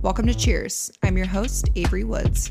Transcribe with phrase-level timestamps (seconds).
[0.00, 0.92] Welcome to Cheers.
[1.02, 2.50] I'm your host, Avery Woods.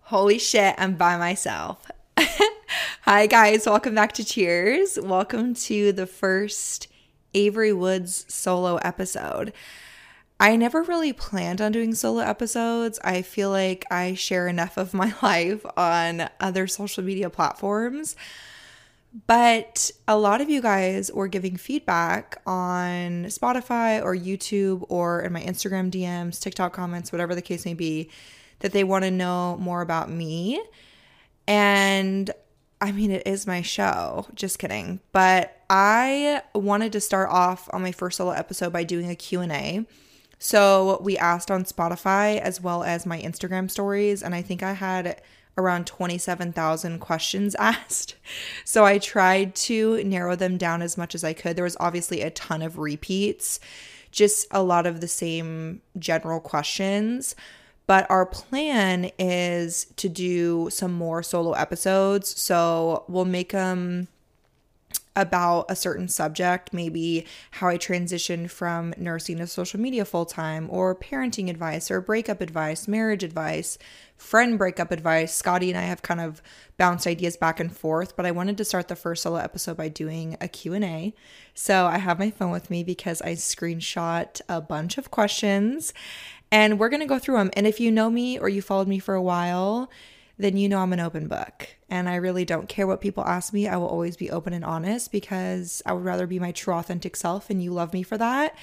[0.00, 1.90] Holy shit, I'm by myself.
[3.02, 3.66] Hi, guys.
[3.66, 4.98] Welcome back to Cheers.
[5.02, 6.88] Welcome to the first
[7.34, 9.52] Avery Woods solo episode.
[10.40, 12.98] I never really planned on doing solo episodes.
[13.04, 18.16] I feel like I share enough of my life on other social media platforms.
[19.28, 25.32] But a lot of you guys were giving feedback on Spotify or YouTube or in
[25.32, 28.10] my Instagram DMs, TikTok comments, whatever the case may be,
[28.58, 30.60] that they want to know more about me.
[31.46, 32.28] And
[32.80, 34.26] I mean, it is my show.
[34.34, 34.98] Just kidding.
[35.12, 39.86] But I wanted to start off on my first solo episode by doing a Q&A.
[40.38, 44.72] So we asked on Spotify as well as my Instagram stories, and I think I
[44.72, 45.20] had
[45.56, 48.16] around 27,000 questions asked.
[48.64, 51.56] So I tried to narrow them down as much as I could.
[51.56, 53.60] There was obviously a ton of repeats,
[54.10, 57.34] just a lot of the same general questions.
[57.86, 62.40] But our plan is to do some more solo episodes.
[62.40, 64.08] So we'll make them
[65.16, 70.68] about a certain subject, maybe how I transitioned from nursing to social media full time,
[70.70, 73.78] or parenting advice, or breakup advice, marriage advice,
[74.16, 75.34] friend breakup advice.
[75.34, 76.42] Scotty and I have kind of
[76.76, 79.88] bounced ideas back and forth, but I wanted to start the first solo episode by
[79.88, 81.14] doing a Q&A.
[81.54, 85.92] So I have my phone with me because I screenshot a bunch of questions
[86.50, 87.50] and we're going to go through them.
[87.54, 89.90] And if you know me or you followed me for a while,
[90.38, 91.68] then you know I'm an open book.
[91.88, 93.68] And I really don't care what people ask me.
[93.68, 97.16] I will always be open and honest because I would rather be my true, authentic
[97.16, 98.56] self and you love me for that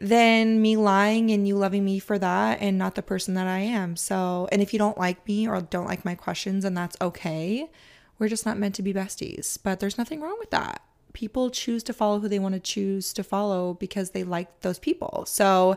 [0.00, 3.58] than me lying and you loving me for that and not the person that I
[3.58, 3.96] am.
[3.96, 7.70] So, and if you don't like me or don't like my questions, and that's okay.
[8.18, 9.58] We're just not meant to be besties.
[9.62, 10.82] But there's nothing wrong with that.
[11.12, 14.78] People choose to follow who they want to choose to follow because they like those
[14.78, 15.24] people.
[15.26, 15.76] So,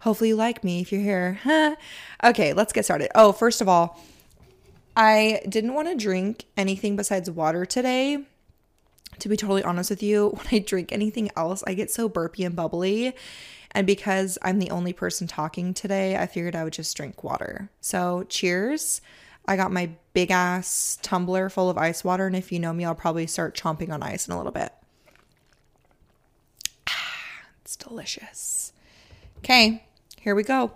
[0.00, 1.38] hopefully, you like me if you're here.
[2.24, 3.10] okay, let's get started.
[3.14, 3.98] Oh, first of all,
[4.96, 8.24] I didn't want to drink anything besides water today.
[9.18, 12.44] To be totally honest with you, when I drink anything else, I get so burpy
[12.44, 13.14] and bubbly.
[13.72, 17.70] And because I'm the only person talking today, I figured I would just drink water.
[17.80, 19.00] So, cheers.
[19.46, 22.26] I got my big ass tumbler full of ice water.
[22.26, 24.72] And if you know me, I'll probably start chomping on ice in a little bit.
[26.86, 28.72] Ah, it's delicious.
[29.38, 29.84] Okay,
[30.20, 30.72] here we go.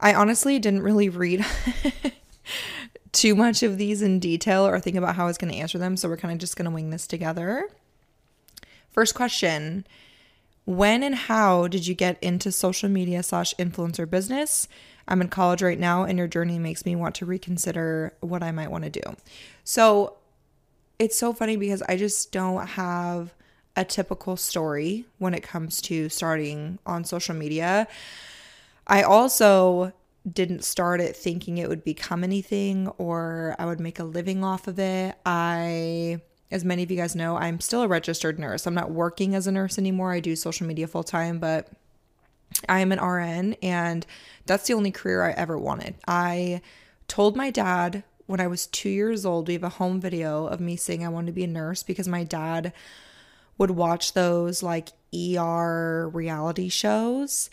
[0.00, 1.44] I honestly didn't really read
[3.14, 5.78] too much of these in detail or think about how I was going to answer
[5.78, 5.96] them.
[5.96, 7.68] So we're kind of just going to wing this together.
[8.90, 9.86] First question
[10.64, 14.68] When and how did you get into social media slash influencer business?
[15.06, 18.52] I'm in college right now, and your journey makes me want to reconsider what I
[18.52, 19.16] might want to do.
[19.62, 20.16] So
[20.98, 23.34] it's so funny because I just don't have
[23.76, 27.88] a typical story when it comes to starting on social media.
[28.86, 29.92] I also
[30.30, 34.66] didn't start it thinking it would become anything or I would make a living off
[34.66, 35.16] of it.
[35.26, 36.20] I,
[36.50, 38.66] as many of you guys know, I'm still a registered nurse.
[38.66, 40.12] I'm not working as a nurse anymore.
[40.12, 41.68] I do social media full time, but
[42.68, 44.06] I am an RN and
[44.46, 45.96] that's the only career I ever wanted.
[46.08, 46.62] I
[47.06, 50.60] told my dad when I was two years old, we have a home video of
[50.60, 52.72] me saying I wanted to be a nurse because my dad
[53.58, 57.50] would watch those like ER reality shows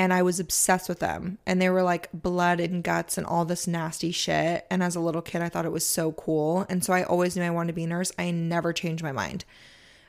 [0.00, 1.36] and I was obsessed with them.
[1.44, 4.66] And they were like blood and guts and all this nasty shit.
[4.70, 6.64] And as a little kid, I thought it was so cool.
[6.70, 8.10] And so I always knew I wanted to be a nurse.
[8.18, 9.44] I never changed my mind.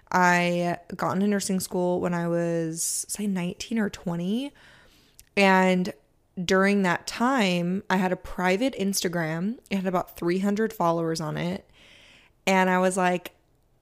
[0.09, 4.53] I got into nursing school when I was, say, 19 or 20.
[5.35, 5.91] And
[6.41, 9.57] during that time, I had a private Instagram.
[9.69, 11.69] It had about 300 followers on it.
[12.47, 13.33] And I was like,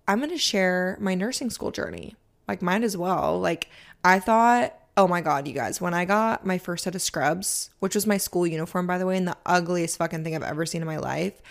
[0.08, 2.16] I'm going to share my nursing school journey.
[2.48, 3.40] Like, might as well.
[3.40, 3.70] Like,
[4.04, 7.70] I thought Oh my god, you guys, when I got my first set of scrubs,
[7.80, 10.66] which was my school uniform by the way, and the ugliest fucking thing I've ever
[10.66, 11.42] seen in my life,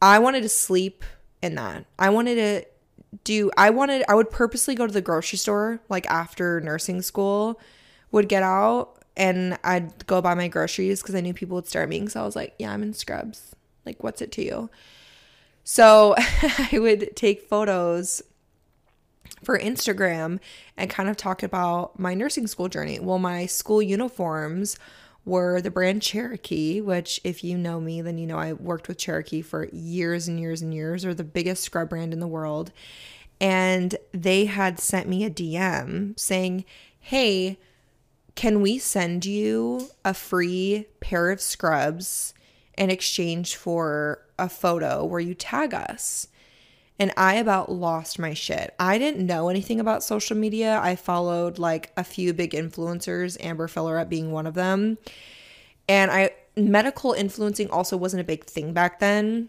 [0.00, 1.04] I wanted to sleep
[1.40, 1.86] in that.
[1.98, 2.66] I wanted to
[3.24, 7.60] do I wanted I would purposely go to the grocery store like after nursing school,
[8.10, 11.82] would get out and I'd go buy my groceries because I knew people would stare
[11.82, 12.06] at me.
[12.06, 13.54] So I was like, yeah, I'm in scrubs.
[13.84, 14.70] Like, what's it to you?
[15.64, 18.22] So I would take photos
[19.42, 20.38] for Instagram
[20.76, 22.98] and kind of talk about my nursing school journey.
[23.00, 24.78] Well, my school uniforms
[25.24, 28.98] were the brand Cherokee, which, if you know me, then you know I worked with
[28.98, 32.72] Cherokee for years and years and years, or the biggest scrub brand in the world.
[33.40, 36.64] And they had sent me a DM saying,
[36.98, 37.58] Hey,
[38.34, 42.34] can we send you a free pair of scrubs?
[42.76, 46.28] in exchange for a photo where you tag us.
[46.98, 48.74] And I about lost my shit.
[48.78, 50.78] I didn't know anything about social media.
[50.80, 54.98] I followed like a few big influencers, Amber Fillerup being one of them.
[55.88, 59.48] And I medical influencing also wasn't a big thing back then.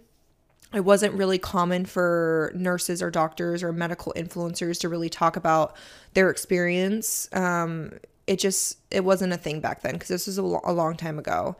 [0.73, 5.75] It wasn't really common for nurses or doctors or medical influencers to really talk about
[6.13, 7.29] their experience.
[7.33, 7.91] Um,
[8.25, 11.19] it just it wasn't a thing back then because this was a, a long time
[11.19, 11.55] ago.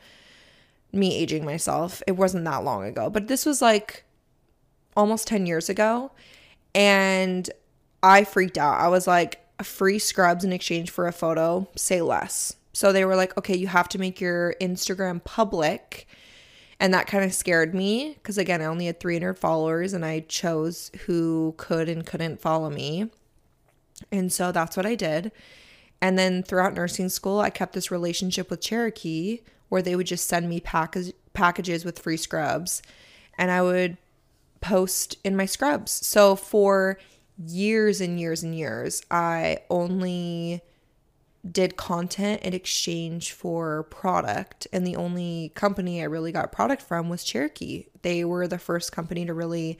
[0.91, 4.05] Me aging myself, it wasn't that long ago, but this was like
[4.95, 6.11] almost 10 years ago.
[6.75, 7.49] And
[8.01, 8.79] I freaked out.
[8.79, 12.55] I was like, free scrubs in exchange for a photo, say less.
[12.73, 16.07] So they were like, okay, you have to make your Instagram public.
[16.79, 20.21] And that kind of scared me because, again, I only had 300 followers and I
[20.21, 23.09] chose who could and couldn't follow me.
[24.11, 25.31] And so that's what I did.
[26.01, 29.39] And then throughout nursing school, I kept this relationship with Cherokee
[29.69, 32.81] where they would just send me package, packages with free scrubs
[33.37, 33.97] and I would
[34.63, 35.91] post in my scrubs.
[35.91, 36.97] So for
[37.37, 40.61] years and years and years, I only
[41.49, 44.65] did content in exchange for product.
[44.71, 47.87] And the only company I really got product from was Cherokee.
[48.01, 49.77] They were the first company to really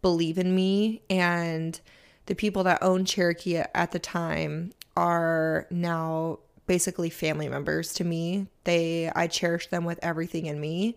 [0.00, 1.02] believe in me.
[1.10, 1.78] And
[2.26, 8.46] the people that owned Cherokee at the time are now basically family members to me.
[8.64, 10.96] They I cherish them with everything in me.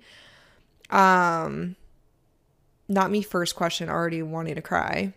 [0.90, 1.76] Um
[2.88, 5.14] not me first question already wanting to cry.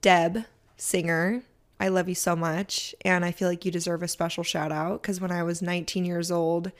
[0.00, 0.44] Deb,
[0.76, 1.42] singer,
[1.80, 2.94] I love you so much.
[3.04, 6.04] And I feel like you deserve a special shout out because when I was 19
[6.04, 6.72] years old,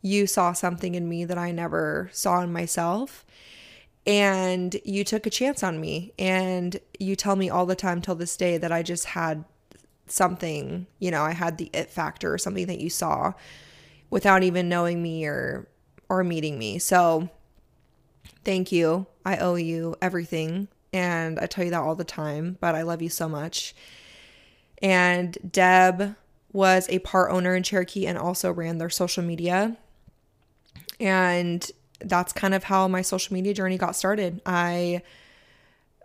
[0.00, 3.24] you saw something in me that I never saw in myself.
[4.04, 6.12] And you took a chance on me.
[6.18, 9.44] And you tell me all the time till this day that I just had
[10.08, 13.32] something, you know, I had the it factor or something that you saw
[14.10, 15.68] without even knowing me or
[16.08, 16.78] or meeting me.
[16.78, 17.30] So
[18.44, 19.06] thank you.
[19.24, 20.68] I owe you everything.
[20.92, 23.74] And I tell you that all the time, but I love you so much.
[24.82, 26.16] And Deb
[26.52, 29.76] was a part owner in Cherokee and also ran their social media.
[31.00, 31.68] And
[32.00, 34.42] that's kind of how my social media journey got started.
[34.44, 35.02] I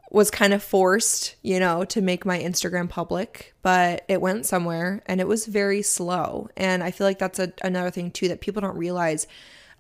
[0.09, 5.03] was kind of forced, you know, to make my Instagram public, but it went somewhere
[5.05, 6.49] and it was very slow.
[6.55, 9.27] And I feel like that's a, another thing too that people don't realize.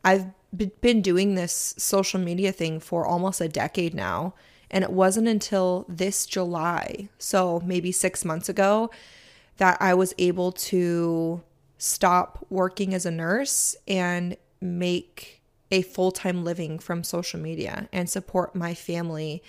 [0.03, 0.25] I've
[0.55, 4.33] been doing this social media thing for almost a decade now.
[4.69, 8.89] And it wasn't until this July, so maybe six months ago,
[9.57, 11.41] that I was able to
[11.77, 15.41] stop working as a nurse and make
[15.71, 19.43] a full time living from social media and support my family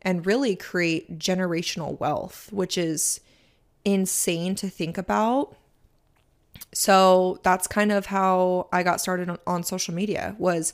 [0.00, 3.20] and really create generational wealth, which is
[3.84, 5.56] insane to think about.
[6.74, 10.72] So that's kind of how I got started on, on social media was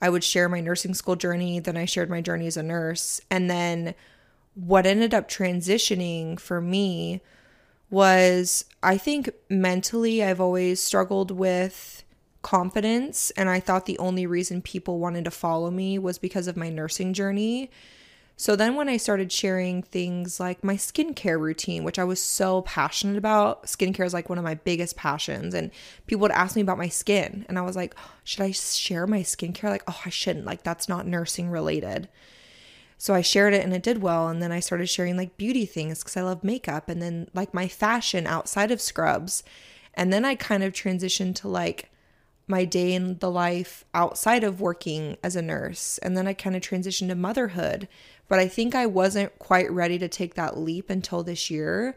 [0.00, 3.20] I would share my nursing school journey, then I shared my journey as a nurse.
[3.30, 3.94] And then
[4.54, 7.20] what ended up transitioning for me
[7.90, 12.04] was I think mentally I've always struggled with
[12.42, 13.30] confidence.
[13.32, 16.70] And I thought the only reason people wanted to follow me was because of my
[16.70, 17.70] nursing journey.
[18.40, 22.62] So then when I started sharing things like my skincare routine, which I was so
[22.62, 25.52] passionate about, skincare is like one of my biggest passions.
[25.52, 25.70] And
[26.06, 27.44] people would ask me about my skin.
[27.50, 27.94] And I was like,
[28.24, 29.64] should I share my skincare?
[29.64, 30.46] Like, oh, I shouldn't.
[30.46, 32.08] Like, that's not nursing related.
[32.96, 34.28] So I shared it and it did well.
[34.28, 37.52] And then I started sharing like beauty things because I love makeup and then like
[37.52, 39.44] my fashion outside of scrubs.
[39.92, 41.90] And then I kind of transitioned to like
[42.50, 45.98] my day in the life outside of working as a nurse.
[45.98, 47.88] And then I kind of transitioned to motherhood
[48.30, 51.96] but I think I wasn't quite ready to take that leap until this year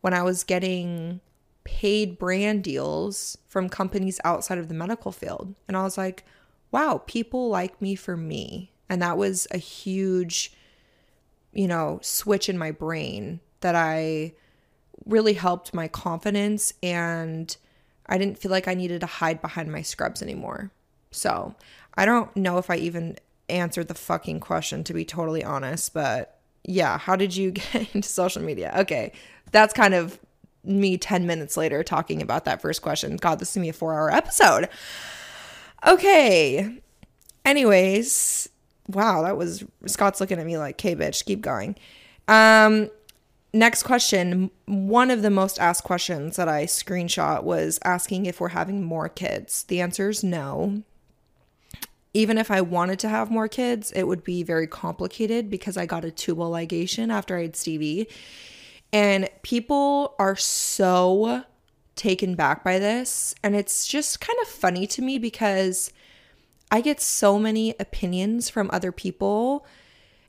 [0.00, 1.20] when I was getting
[1.64, 5.56] paid brand deals from companies outside of the medical field.
[5.66, 6.24] And I was like,
[6.70, 8.70] wow, people like me for me.
[8.88, 10.52] And that was a huge,
[11.52, 14.34] you know, switch in my brain that I
[15.04, 17.56] really helped my confidence and
[18.12, 20.70] I didn't feel like I needed to hide behind my scrubs anymore.
[21.12, 21.54] So
[21.94, 23.16] I don't know if I even
[23.48, 28.06] answered the fucking question to be totally honest, but yeah, how did you get into
[28.06, 28.74] social media?
[28.80, 29.12] Okay,
[29.50, 30.20] that's kind of
[30.62, 33.16] me 10 minutes later talking about that first question.
[33.16, 34.68] God, this is gonna be a four hour episode.
[35.86, 36.80] Okay.
[37.46, 38.46] Anyways,
[38.88, 41.76] wow, that was Scott's looking at me like, okay, bitch, keep going.
[42.28, 42.90] Um,
[43.52, 44.50] next question.
[44.66, 49.08] One of the most asked questions that I screenshot was asking if we're having more
[49.08, 49.64] kids.
[49.64, 50.82] The answer is no
[52.14, 55.86] even if I wanted to have more kids, it would be very complicated because I
[55.86, 58.08] got a tubal ligation after I had Stevie.
[58.92, 61.44] And people are so
[61.96, 63.34] taken back by this.
[63.42, 65.90] And it's just kind of funny to me because
[66.70, 69.66] I get so many opinions from other people.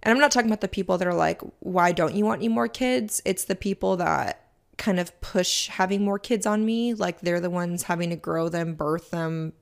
[0.04, 2.50] And I'm not talking about the people that are like, why don't you want any
[2.50, 3.22] more kids?
[3.26, 6.94] It's the people that kind of push having more kids on me.
[6.94, 9.54] Like they're the ones having to grow them, birth them,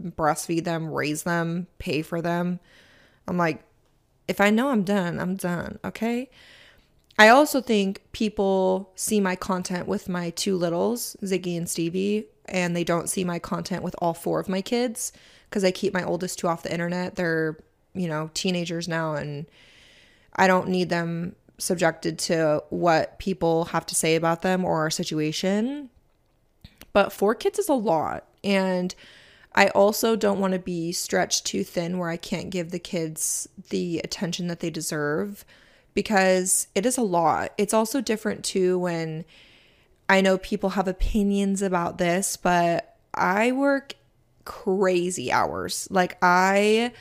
[0.00, 2.60] breastfeed them, raise them, pay for them.
[3.26, 3.64] I'm like,
[4.28, 5.80] if I know I'm done, I'm done.
[5.84, 6.30] Okay.
[7.18, 12.76] I also think people see my content with my two littles, Ziggy and Stevie, and
[12.76, 15.12] they don't see my content with all four of my kids
[15.50, 17.16] because I keep my oldest two off the internet.
[17.16, 17.58] They're,
[17.94, 19.46] you know, teenagers now, and
[20.38, 24.90] I don't need them subjected to what people have to say about them or our
[24.90, 25.90] situation.
[26.92, 28.24] But four kids is a lot.
[28.44, 28.94] And
[29.54, 33.48] I also don't want to be stretched too thin where I can't give the kids
[33.70, 35.44] the attention that they deserve
[35.94, 37.52] because it is a lot.
[37.58, 39.24] It's also different too when
[40.08, 43.94] I know people have opinions about this, but I work
[44.44, 45.88] crazy hours.
[45.90, 46.92] Like I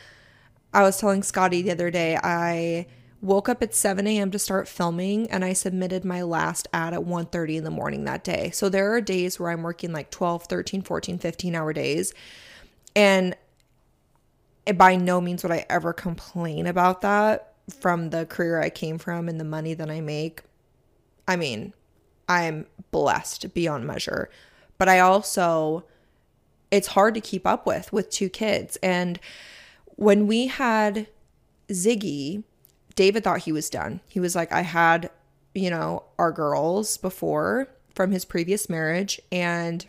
[0.73, 2.87] I was telling Scotty the other day, I
[3.21, 4.31] woke up at 7 a.m.
[4.31, 8.23] to start filming and I submitted my last ad at 1:30 in the morning that
[8.23, 8.51] day.
[8.51, 12.13] So there are days where I'm working like 12, 13, 14, 15 hour days.
[12.95, 13.35] And
[14.75, 19.29] by no means would I ever complain about that from the career I came from
[19.29, 20.43] and the money that I make.
[21.27, 21.73] I mean,
[22.29, 24.29] I'm blessed beyond measure.
[24.77, 25.85] But I also
[26.69, 28.77] it's hard to keep up with with two kids.
[28.83, 29.19] And
[29.95, 31.07] when we had
[31.69, 32.43] Ziggy,
[32.97, 34.01] David thought he was done.
[34.07, 35.11] He was like, I had,
[35.53, 39.21] you know, our girls before from his previous marriage.
[39.31, 39.85] And,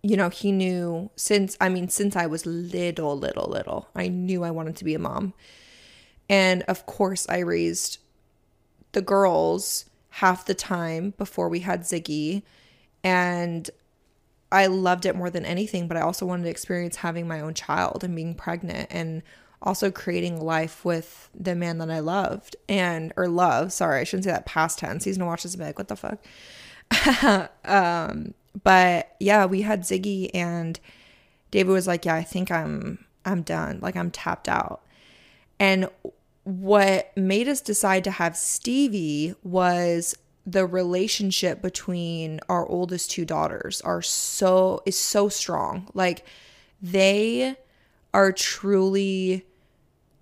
[0.00, 4.44] you know, he knew since, I mean, since I was little, little, little, I knew
[4.44, 5.34] I wanted to be a mom.
[6.28, 7.98] And of course, I raised
[8.92, 12.44] the girls half the time before we had Ziggy.
[13.02, 13.68] And
[14.52, 17.54] I loved it more than anything, but I also wanted to experience having my own
[17.54, 19.22] child and being pregnant and
[19.62, 23.72] also creating life with the man that I loved and or love.
[23.72, 25.04] Sorry, I shouldn't say that past tense.
[25.04, 27.50] He's gonna watch this and be like, what the fuck?
[27.64, 30.78] um, but yeah, we had Ziggy and
[31.50, 33.78] David was like, Yeah, I think I'm I'm done.
[33.80, 34.82] Like I'm tapped out.
[35.58, 35.88] And
[36.44, 43.80] what made us decide to have Stevie was the relationship between our oldest two daughters
[43.82, 45.88] are so is so strong.
[45.94, 46.24] Like
[46.80, 47.56] they
[48.12, 49.44] are truly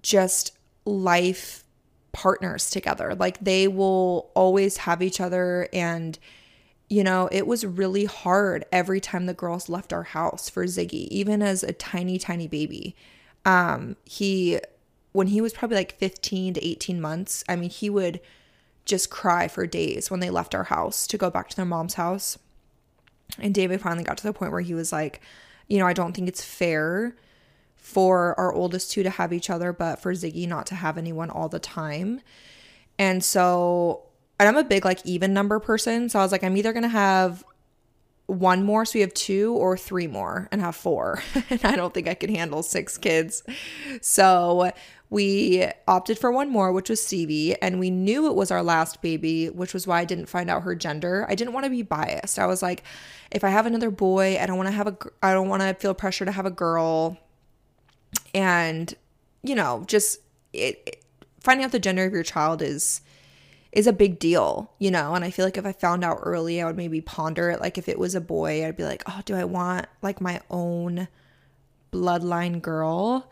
[0.08, 0.52] just
[0.86, 1.64] life
[2.12, 3.14] partners together.
[3.14, 6.18] Like they will always have each other and
[6.88, 11.06] you know, it was really hard every time the girls left our house for Ziggy,
[11.08, 12.96] even as a tiny tiny baby.
[13.44, 14.58] Um he
[15.12, 18.20] when he was probably like 15 to 18 months, I mean, he would
[18.86, 21.94] just cry for days when they left our house to go back to their mom's
[21.94, 22.38] house.
[23.38, 25.20] And David finally got to the point where he was like,
[25.66, 27.14] you know, I don't think it's fair
[27.88, 31.30] for our oldest two to have each other, but for Ziggy not to have anyone
[31.30, 32.20] all the time.
[32.98, 34.02] And so,
[34.38, 36.10] and I'm a big like even number person.
[36.10, 37.42] So I was like, I'm either going to have
[38.26, 41.22] one more, so we have two, or three more and have four.
[41.50, 43.42] and I don't think I can handle six kids.
[44.02, 44.70] So
[45.08, 49.00] we opted for one more, which was Stevie, and we knew it was our last
[49.00, 51.24] baby, which was why I didn't find out her gender.
[51.26, 52.38] I didn't want to be biased.
[52.38, 52.84] I was like,
[53.30, 55.72] if I have another boy, I don't want to have a, I don't want to
[55.72, 57.16] feel pressure to have a girl
[58.34, 58.94] and
[59.42, 60.20] you know just
[60.52, 61.04] it, it,
[61.40, 63.00] finding out the gender of your child is
[63.72, 65.14] is a big deal you know?
[65.14, 67.60] And i feel like if i found out early i would maybe ponder it.
[67.60, 70.40] Like if it was a boy i'd be like oh do i want like my
[70.50, 71.08] own
[71.92, 73.30] bloodline girl?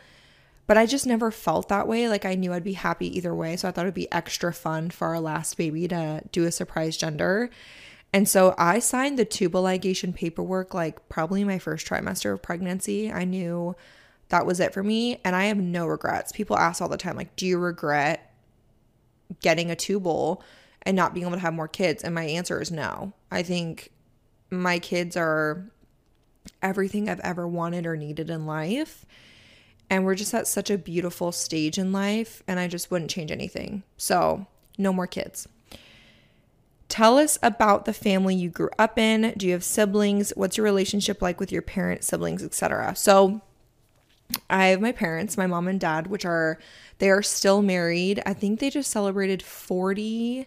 [0.66, 2.08] But i just never felt that way.
[2.08, 3.56] Like i knew i'd be happy either way.
[3.56, 6.96] So i thought it'd be extra fun for our last baby to do a surprise
[6.96, 7.50] gender.
[8.12, 13.12] And so I signed the tubal ligation paperwork like probably my first trimester of pregnancy.
[13.12, 13.76] I knew
[14.28, 15.20] that was it for me.
[15.24, 16.32] And I have no regrets.
[16.32, 18.34] People ask all the time, like, do you regret
[19.40, 20.42] getting a tubal
[20.82, 22.02] and not being able to have more kids?
[22.02, 23.12] And my answer is no.
[23.30, 23.90] I think
[24.50, 25.64] my kids are
[26.62, 29.04] everything I've ever wanted or needed in life.
[29.88, 32.42] And we're just at such a beautiful stage in life.
[32.48, 33.84] And I just wouldn't change anything.
[33.96, 34.46] So,
[34.78, 35.48] no more kids.
[36.88, 39.34] Tell us about the family you grew up in.
[39.36, 40.32] Do you have siblings?
[40.36, 42.94] What's your relationship like with your parents, siblings, etc.?
[42.96, 43.42] So,
[44.50, 46.58] I have my parents, my mom and dad, which are
[46.98, 48.22] they are still married.
[48.26, 50.46] I think they just celebrated 40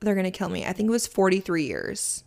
[0.00, 0.64] they're going to kill me.
[0.64, 2.24] I think it was 43 years.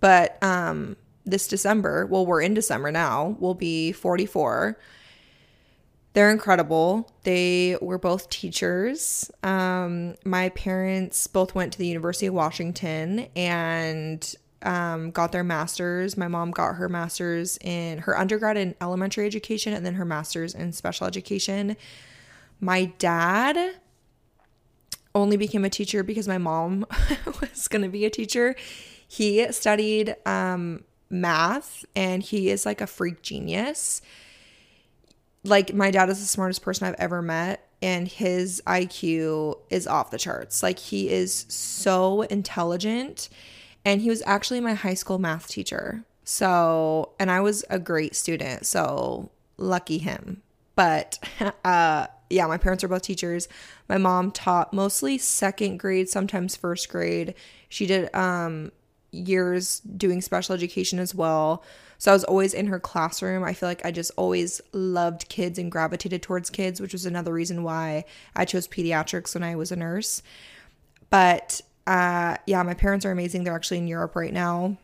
[0.00, 4.76] But um this December, well we're in December now, We'll be 44.
[6.14, 7.10] They're incredible.
[7.22, 9.30] They were both teachers.
[9.42, 16.16] Um my parents both went to the University of Washington and um, got their master's.
[16.16, 20.54] My mom got her master's in her undergrad in elementary education and then her master's
[20.54, 21.76] in special education.
[22.60, 23.76] My dad
[25.14, 26.86] only became a teacher because my mom
[27.40, 28.54] was going to be a teacher.
[29.06, 34.00] He studied um, math and he is like a freak genius.
[35.44, 40.12] Like, my dad is the smartest person I've ever met, and his IQ is off
[40.12, 40.62] the charts.
[40.62, 43.28] Like, he is so intelligent,
[43.84, 46.04] and he was actually my high school math teacher.
[46.24, 48.66] So, and I was a great student.
[48.66, 50.42] So, lucky him.
[50.76, 51.18] But,
[51.64, 53.48] uh, yeah, my parents are both teachers.
[53.88, 57.34] My mom taught mostly second grade, sometimes first grade.
[57.68, 58.72] She did um
[59.12, 61.62] years doing special education as well.
[61.98, 63.44] So I was always in her classroom.
[63.44, 67.32] I feel like I just always loved kids and gravitated towards kids, which was another
[67.32, 70.22] reason why I chose pediatrics when I was a nurse.
[71.10, 73.44] But uh yeah, my parents are amazing.
[73.44, 74.76] They're actually in Europe right now.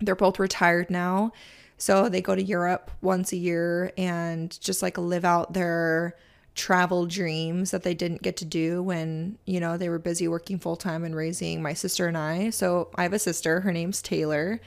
[0.00, 1.32] They're both retired now.
[1.76, 6.16] So they go to Europe once a year and just like live out their
[6.54, 10.58] travel dreams that they didn't get to do when, you know, they were busy working
[10.58, 12.50] full time and raising my sister and I.
[12.50, 14.60] So I have a sister, her name's Taylor.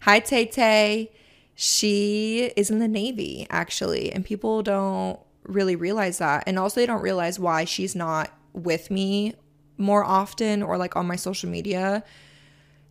[0.00, 1.10] Hi, Tay Tay.
[1.54, 6.44] She is in the Navy, actually, and people don't really realize that.
[6.46, 9.34] And also, they don't realize why she's not with me
[9.82, 12.04] more often or like on my social media.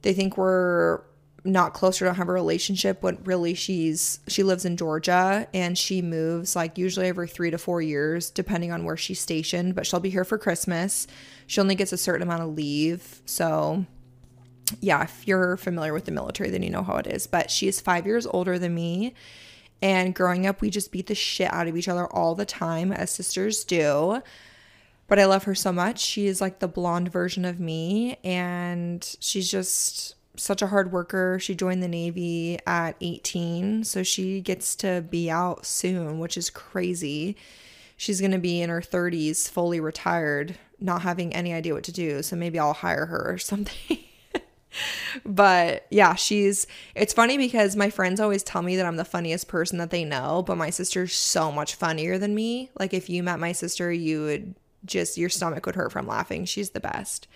[0.03, 1.01] They think we're
[1.43, 5.99] not closer to have a relationship but really she's she lives in Georgia and she
[5.99, 9.99] moves like usually every 3 to 4 years depending on where she's stationed but she'll
[9.99, 11.07] be here for Christmas.
[11.47, 13.21] She only gets a certain amount of leave.
[13.25, 13.85] So
[14.81, 17.25] yeah, if you're familiar with the military then you know how it is.
[17.25, 19.15] But she is 5 years older than me.
[19.81, 22.91] And growing up we just beat the shit out of each other all the time
[22.91, 24.21] as sisters do.
[25.11, 25.99] But I love her so much.
[25.99, 31.37] She is like the blonde version of me and she's just such a hard worker.
[31.37, 36.49] She joined the Navy at 18, so she gets to be out soon, which is
[36.49, 37.35] crazy.
[37.97, 41.91] She's going to be in her 30s, fully retired, not having any idea what to
[41.91, 42.23] do.
[42.23, 43.97] So maybe I'll hire her or something.
[45.25, 49.49] but yeah, she's it's funny because my friends always tell me that I'm the funniest
[49.49, 52.69] person that they know, but my sister's so much funnier than me.
[52.79, 56.45] Like if you met my sister, you would just your stomach would hurt from laughing.
[56.45, 57.27] She's the best.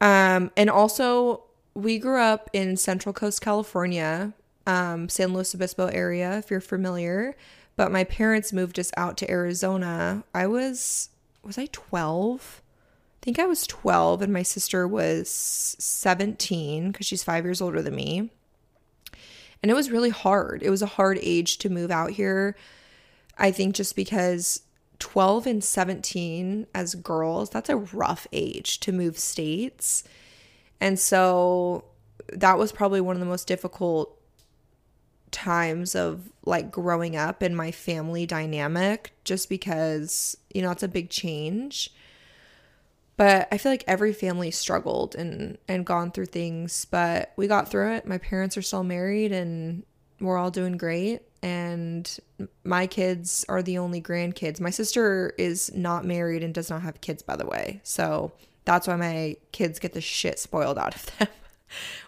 [0.00, 4.32] Um, and also, we grew up in Central Coast, California,
[4.66, 7.36] um, San Luis Obispo area, if you're familiar.
[7.76, 10.24] But my parents moved us out to Arizona.
[10.34, 11.10] I was,
[11.42, 12.62] was I 12?
[12.64, 15.30] I think I was 12, and my sister was
[15.78, 18.30] 17 because she's five years older than me.
[19.62, 20.62] And it was really hard.
[20.62, 22.56] It was a hard age to move out here.
[23.38, 24.62] I think just because
[25.02, 30.04] 12 and 17 as girls, that's a rough age to move states.
[30.80, 31.86] And so
[32.32, 34.16] that was probably one of the most difficult
[35.32, 40.88] times of like growing up in my family dynamic just because, you know, it's a
[40.88, 41.92] big change.
[43.16, 47.68] But I feel like every family struggled and and gone through things, but we got
[47.68, 48.06] through it.
[48.06, 49.82] My parents are still married and
[50.20, 52.18] we're all doing great and
[52.64, 54.60] my kids are the only grandkids.
[54.60, 57.80] My sister is not married and does not have kids, by the way.
[57.82, 58.32] So
[58.64, 61.28] that's why my kids get the shit spoiled out of them,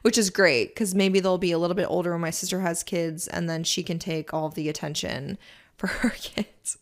[0.02, 2.84] which is great because maybe they'll be a little bit older when my sister has
[2.84, 5.36] kids and then she can take all the attention
[5.76, 6.78] for her kids.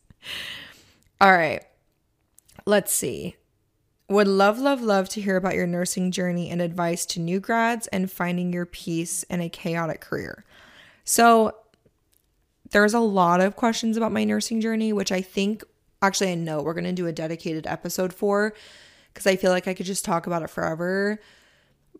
[1.20, 1.64] All right,
[2.66, 3.36] let's see.
[4.08, 7.86] Would love, love, love to hear about your nursing journey and advice to new grads
[7.86, 10.44] and finding your peace in a chaotic career.
[11.04, 11.54] So,
[12.72, 15.62] there's a lot of questions about my nursing journey, which I think
[16.00, 18.54] actually I know we're going to do a dedicated episode for
[19.12, 21.20] because I feel like I could just talk about it forever.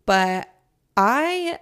[0.06, 0.52] But
[0.96, 1.58] I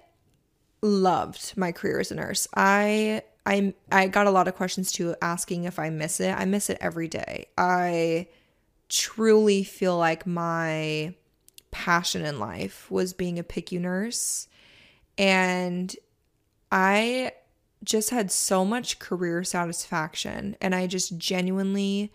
[0.81, 2.49] loved my career as a nurse.
[2.57, 6.33] I I I got a lot of questions too asking if I miss it.
[6.33, 7.47] I miss it every day.
[7.59, 8.29] I
[8.89, 11.15] truly feel like my
[11.71, 14.49] passion in life was being a PICU nurse
[15.17, 15.95] and
[16.73, 17.33] I
[17.85, 22.13] just had so much career satisfaction and I just genuinely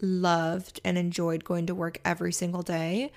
[0.00, 3.12] loved and enjoyed going to work every single day.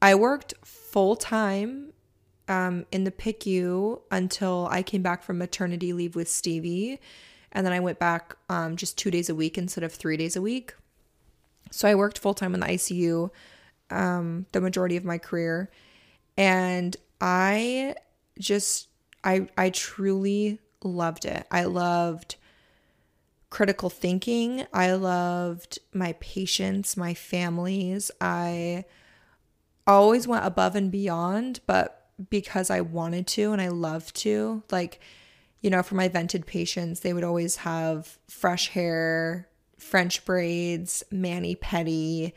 [0.00, 1.92] I worked full time
[2.48, 7.00] um, in the PICU until I came back from maternity leave with Stevie.
[7.52, 10.36] And then I went back um, just two days a week instead of three days
[10.36, 10.74] a week.
[11.70, 13.30] So I worked full time in the ICU
[13.90, 15.70] um, the majority of my career.
[16.36, 17.94] And I
[18.38, 18.88] just,
[19.22, 21.46] I, I truly loved it.
[21.50, 22.36] I loved
[23.50, 24.66] critical thinking.
[24.72, 28.10] I loved my patients, my families.
[28.20, 28.84] I
[29.86, 34.62] always went above and beyond, but because I wanted to and I loved to.
[34.70, 35.00] Like,
[35.60, 41.56] you know, for my vented patients, they would always have fresh hair, French braids, mani
[41.56, 42.32] pedi.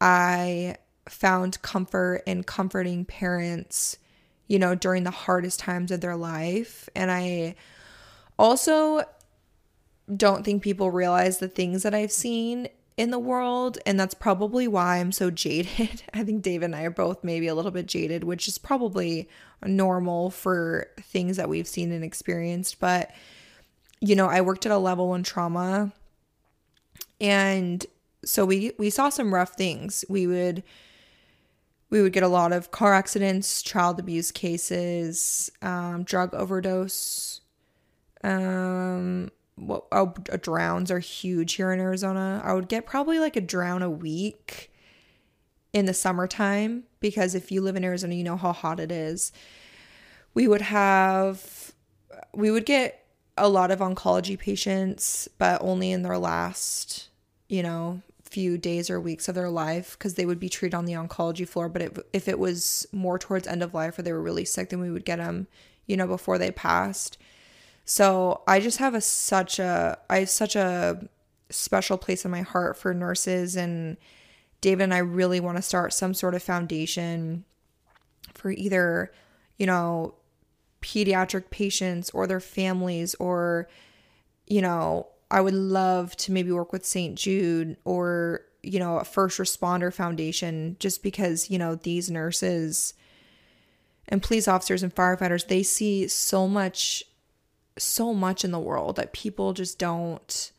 [0.00, 0.76] I
[1.08, 3.98] found comfort in comforting parents,
[4.48, 6.88] you know, during the hardest times of their life.
[6.96, 7.54] And I
[8.38, 9.04] also
[10.14, 13.78] don't think people realize the things that I've seen in the world.
[13.86, 16.02] And that's probably why I'm so jaded.
[16.14, 19.28] I think Dave and I are both maybe a little bit jaded, which is probably
[19.62, 22.80] normal for things that we've seen and experienced.
[22.80, 23.10] But,
[24.00, 25.92] you know, I worked at a level one trauma.
[27.20, 27.84] And
[28.24, 30.04] so we we saw some rough things.
[30.08, 30.62] We would
[31.90, 37.40] we would get a lot of car accidents, child abuse cases, um, drug overdose,
[38.22, 42.40] um, what oh, drowns are huge here in Arizona.
[42.44, 44.70] I would get probably like a drown a week
[45.72, 49.32] in the summertime because if you live in Arizona, you know how hot it is.
[50.34, 51.72] We would have
[52.34, 53.04] we would get
[53.36, 57.08] a lot of oncology patients, but only in their last,
[57.48, 60.84] you know, few days or weeks of their life because they would be treated on
[60.84, 61.68] the oncology floor.
[61.68, 64.70] But if, if it was more towards end of life or they were really sick,
[64.70, 65.46] then we would get them,
[65.86, 67.18] you know, before they passed.
[67.84, 71.08] So I just have a such a I have such a
[71.50, 73.96] special place in my heart for nurses and
[74.60, 77.44] David and I really want to start some sort of foundation
[78.34, 79.10] for either,
[79.56, 80.14] you know,
[80.82, 83.68] pediatric patients or their families or
[84.48, 87.14] you know, I would love to maybe work with St.
[87.16, 92.94] Jude or, you know, a first responder foundation just because, you know, these nurses
[94.08, 97.04] and police officers and firefighters, they see so much
[97.76, 100.50] so much in the world that people just don't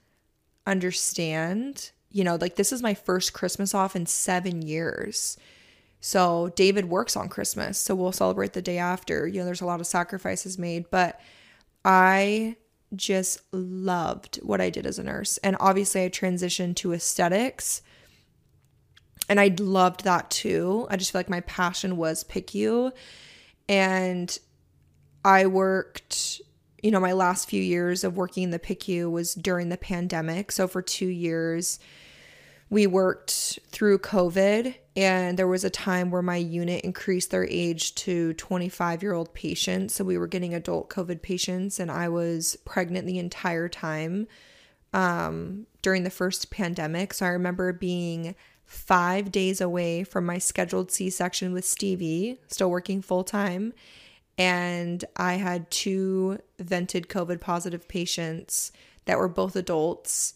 [0.65, 1.91] understand.
[2.11, 5.37] You know, like this is my first Christmas off in seven years.
[6.01, 7.77] So David works on Christmas.
[7.77, 9.27] So we'll celebrate the day after.
[9.27, 11.19] You know, there's a lot of sacrifices made, but
[11.83, 12.55] I
[12.95, 15.37] just loved what I did as a nurse.
[15.39, 17.81] And obviously, I transitioned to aesthetics.
[19.27, 20.87] And I loved that too.
[20.89, 22.91] I just feel like my passion was PICU.
[23.67, 24.37] And
[25.23, 26.41] I worked
[26.81, 30.51] you know, my last few years of working in the PICU was during the pandemic.
[30.51, 31.79] So for two years,
[32.69, 37.95] we worked through COVID, and there was a time where my unit increased their age
[37.95, 39.95] to 25 year old patients.
[39.95, 44.27] So we were getting adult COVID patients, and I was pregnant the entire time
[44.93, 47.13] um, during the first pandemic.
[47.13, 48.35] So I remember being
[48.65, 53.73] five days away from my scheduled C section with Stevie, still working full time
[54.39, 58.71] and I had two vented COVID positive patients
[59.03, 60.35] that were both adults.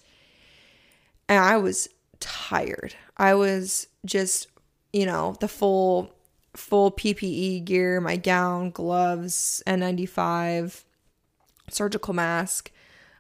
[1.30, 1.88] And I was
[2.19, 2.95] tired.
[3.15, 4.47] I was just,
[4.94, 6.14] you know, the full
[6.56, 10.84] full PPE gear, my gown, gloves, N95,
[11.70, 12.72] surgical mask,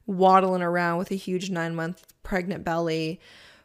[0.05, 3.19] waddling around with a huge 9-month pregnant belly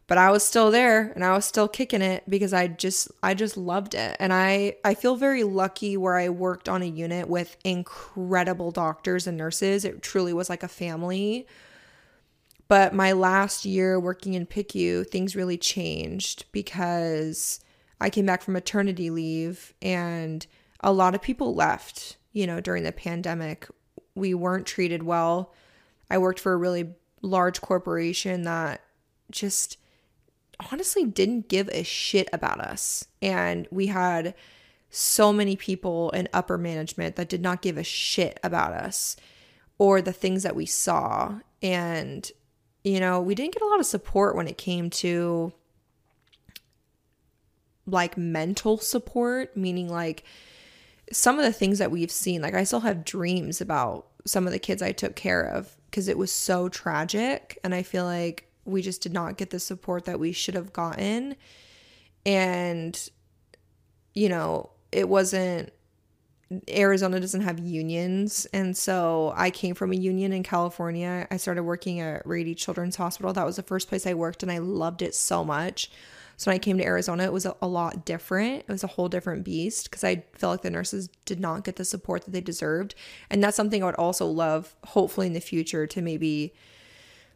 [0.09, 3.35] but I was still there and I was still kicking it because I just I
[3.35, 4.16] just loved it.
[4.18, 9.27] And I I feel very lucky where I worked on a unit with incredible doctors
[9.27, 9.85] and nurses.
[9.85, 11.47] It truly was like a family.
[12.68, 17.61] But my last year working in PICU, things really changed because
[18.00, 20.46] I came back from maternity leave and
[20.80, 23.66] a lot of people left, you know, during the pandemic.
[24.14, 25.52] We weren't treated well.
[26.11, 28.80] I worked for a really large corporation that
[29.30, 29.78] just
[30.70, 33.06] honestly didn't give a shit about us.
[33.20, 34.34] And we had
[34.90, 39.16] so many people in upper management that did not give a shit about us
[39.78, 41.38] or the things that we saw.
[41.62, 42.30] And,
[42.82, 45.52] you know, we didn't get a lot of support when it came to
[47.88, 50.24] like mental support, meaning like
[51.11, 52.42] some of the things that we've seen.
[52.42, 56.07] Like, I still have dreams about some of the kids I took care of because
[56.09, 57.59] it was so tragic.
[57.64, 60.72] And I feel like we just did not get the support that we should have
[60.72, 61.35] gotten.
[62.27, 63.09] And,
[64.12, 65.72] you know, it wasn't,
[66.68, 68.46] Arizona doesn't have unions.
[68.53, 71.27] And so I came from a union in California.
[71.31, 73.33] I started working at Rady Children's Hospital.
[73.33, 75.90] That was the first place I worked, and I loved it so much.
[76.38, 78.61] So when I came to Arizona, it was a, a lot different.
[78.61, 81.77] It was a whole different beast because I felt like the nurses did not get
[81.77, 82.94] the support that they deserved.
[83.29, 86.55] And that's something I would also love, hopefully, in the future to maybe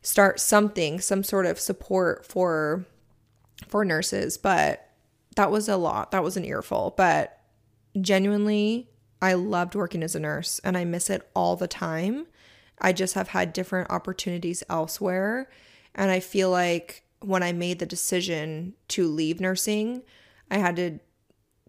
[0.03, 2.87] start something, some sort of support for
[3.69, 4.89] for nurses, but
[5.37, 6.11] that was a lot.
[6.13, 7.41] That was an earful, but
[8.01, 8.89] genuinely
[9.21, 12.27] I loved working as a nurse and I miss it all the time.
[12.81, 15.49] I just have had different opportunities elsewhere
[15.95, 20.03] and I feel like when I made the decision to leave nursing,
[20.51, 20.99] I had to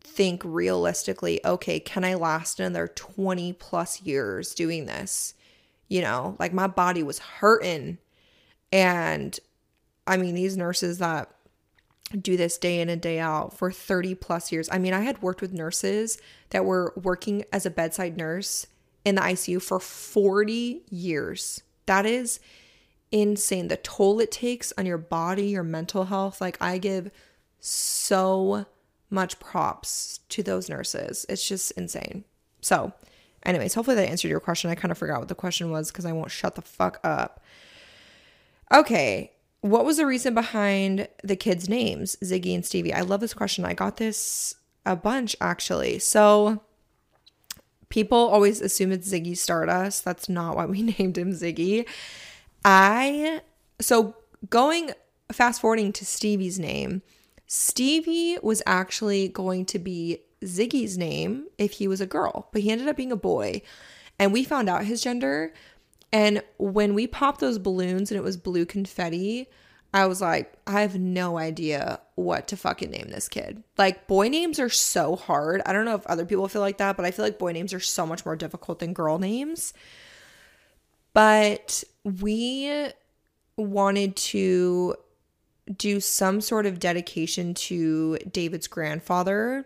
[0.02, 5.34] think realistically, okay, can I last another 20 plus years doing this?
[5.88, 7.98] You know, like my body was hurting.
[8.72, 9.40] And
[10.06, 11.34] I mean, these nurses that
[12.20, 14.70] do this day in and day out for 30 plus years.
[14.72, 16.18] I mean, I had worked with nurses
[16.50, 18.68] that were working as a bedside nurse
[19.04, 21.62] in the ICU for 40 years.
[21.86, 22.40] That is
[23.14, 23.70] insane.
[23.70, 26.42] The toll it takes on your body, your mental health.
[26.42, 27.12] Like, I give
[27.60, 28.66] so
[29.10, 31.26] much props to those nurses.
[31.30, 32.26] It's just insane.
[32.60, 32.92] So,
[33.44, 34.70] anyways, hopefully that answered your question.
[34.70, 37.42] I kind of forgot what the question was because I won't shut the fuck up.
[38.74, 39.32] Okay.
[39.62, 42.94] What was the reason behind the kids' names, Ziggy and Stevie?
[42.94, 43.64] I love this question.
[43.64, 46.00] I got this a bunch actually.
[46.00, 46.62] So,
[47.88, 50.04] people always assume it's Ziggy Stardust.
[50.04, 51.88] That's not why we named him Ziggy.
[52.66, 53.42] I,
[53.80, 54.16] so
[54.50, 54.92] going
[55.32, 57.02] fast forwarding to Stevie's name,
[57.48, 62.72] Stevie was actually going to be Ziggy's name if he was a girl, but he
[62.72, 63.62] ended up being a boy.
[64.20, 65.54] And we found out his gender.
[66.12, 69.48] And when we popped those balloons and it was blue confetti,
[69.94, 73.64] I was like, I have no idea what to fucking name this kid.
[73.78, 75.62] Like, boy names are so hard.
[75.66, 77.74] I don't know if other people feel like that, but I feel like boy names
[77.74, 79.74] are so much more difficult than girl names.
[81.14, 82.90] But we
[83.58, 84.96] wanted to
[85.78, 89.66] do some sort of dedication to David's grandfather,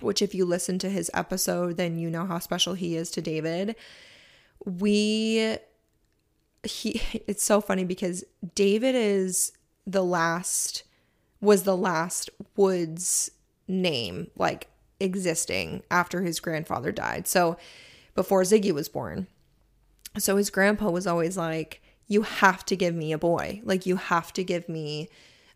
[0.00, 3.20] which, if you listen to his episode, then you know how special he is to
[3.20, 3.76] David.
[4.64, 5.56] We,
[6.62, 9.52] he, it's so funny because David is
[9.86, 10.84] the last,
[11.40, 13.30] was the last Woods
[13.68, 14.68] name, like
[14.98, 17.26] existing after his grandfather died.
[17.26, 17.56] So
[18.14, 19.26] before Ziggy was born.
[20.18, 23.60] So his grandpa was always like, you have to give me a boy.
[23.64, 25.08] Like, you have to give me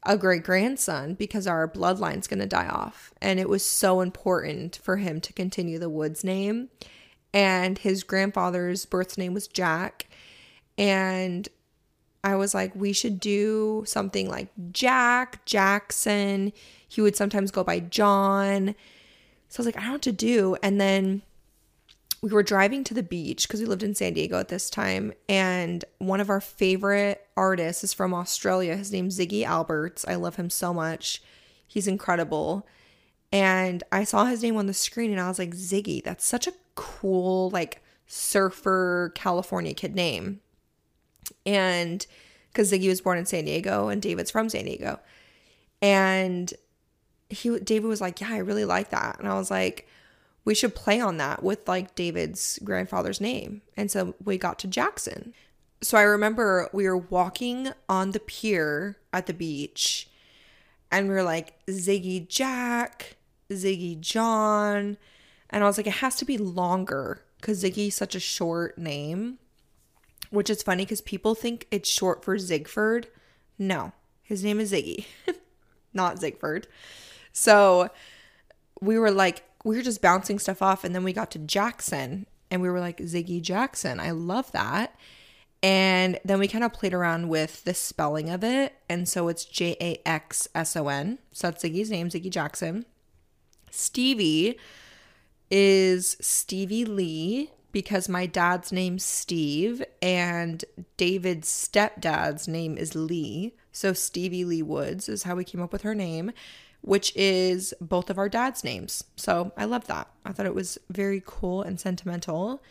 [0.04, 3.12] a great grandson because our bloodline's going to die off.
[3.20, 6.68] And it was so important for him to continue the Woods name.
[7.32, 10.06] And his grandfather's birth name was Jack.
[10.78, 11.48] And
[12.22, 16.52] I was like, we should do something like Jack, Jackson.
[16.88, 18.76] He would sometimes go by John.
[19.48, 20.56] So I was like, I don't know what to do.
[20.62, 21.22] And then
[22.24, 25.12] we were driving to the beach because we lived in San Diego at this time.
[25.28, 28.76] And one of our favorite artists is from Australia.
[28.76, 30.06] His name's Ziggy Alberts.
[30.08, 31.22] I love him so much.
[31.68, 32.66] He's incredible.
[33.30, 36.46] And I saw his name on the screen and I was like, Ziggy, that's such
[36.46, 40.40] a cool, like, surfer California kid name.
[41.44, 42.06] And
[42.50, 44.98] because Ziggy was born in San Diego and David's from San Diego.
[45.82, 46.54] And
[47.28, 49.18] he David was like, Yeah, I really like that.
[49.18, 49.86] And I was like,
[50.44, 53.62] we should play on that with like David's grandfather's name.
[53.76, 55.32] And so we got to Jackson.
[55.82, 60.08] So I remember we were walking on the pier at the beach
[60.90, 63.16] and we were like Ziggy Jack,
[63.50, 64.96] Ziggy John.
[65.50, 69.38] And I was like, it has to be longer because Ziggy's such a short name,
[70.30, 73.06] which is funny because people think it's short for Zigford.
[73.58, 75.06] No, his name is Ziggy,
[75.92, 76.64] not Zigford.
[77.32, 77.90] So
[78.80, 80.84] we were like, we were just bouncing stuff off.
[80.84, 83.98] And then we got to Jackson and we were like, Ziggy Jackson.
[83.98, 84.94] I love that.
[85.62, 88.74] And then we kind of played around with the spelling of it.
[88.88, 91.18] And so it's J A X S O N.
[91.32, 92.84] So that's Ziggy's name, Ziggy Jackson.
[93.70, 94.58] Stevie
[95.50, 100.64] is Stevie Lee because my dad's name's Steve and
[100.96, 103.54] David's stepdad's name is Lee.
[103.72, 106.30] So Stevie Lee Woods is how we came up with her name
[106.84, 109.04] which is both of our dad's names.
[109.16, 110.06] So I love that.
[110.24, 112.62] I thought it was very cool and sentimental.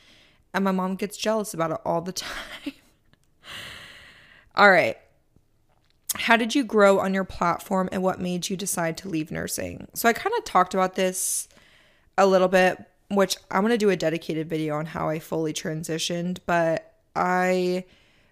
[0.54, 2.74] And my mom gets jealous about it all the time.
[4.56, 4.98] all right.
[6.16, 9.88] How did you grow on your platform and what made you decide to leave nursing?
[9.96, 11.48] So I kind of talked about this
[12.16, 12.78] a little bit,
[13.10, 17.86] which I'm going to do a dedicated video on how I fully transitioned, but I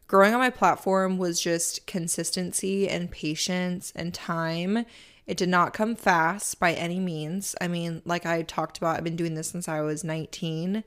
[0.07, 4.85] growing on my platform was just consistency and patience and time
[5.31, 7.55] it did not come fast by any means.
[7.61, 10.83] I mean, like I talked about, I've been doing this since I was 19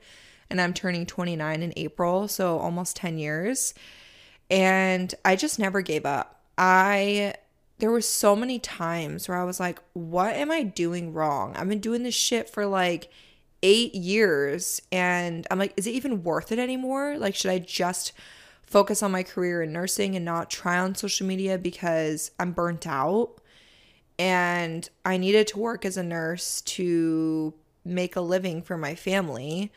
[0.51, 3.73] and I'm turning 29 in April, so almost 10 years.
[4.51, 6.43] And I just never gave up.
[6.59, 7.33] I
[7.79, 11.55] there were so many times where I was like, what am I doing wrong?
[11.55, 13.09] I've been doing this shit for like
[13.63, 17.17] 8 years and I'm like, is it even worth it anymore?
[17.17, 18.13] Like should I just
[18.61, 22.85] focus on my career in nursing and not try on social media because I'm burnt
[22.85, 23.41] out?
[24.17, 29.71] And I needed to work as a nurse to make a living for my family.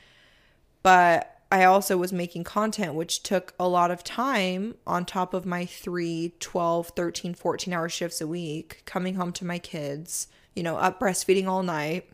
[0.82, 5.46] But I also was making content, which took a lot of time on top of
[5.46, 10.62] my 3, 12, 13, 14 hour shifts a week, coming home to my kids, you
[10.62, 12.08] know, up breastfeeding all night.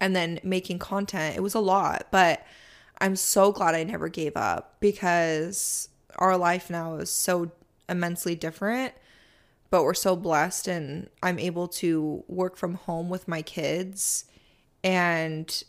[0.00, 1.36] and then making content.
[1.36, 2.44] It was a lot, but
[3.00, 7.52] I'm so glad I never gave up because our life now is so
[7.88, 8.94] immensely different.
[9.72, 14.26] But we're so blessed, and I'm able to work from home with my kids
[14.84, 15.64] and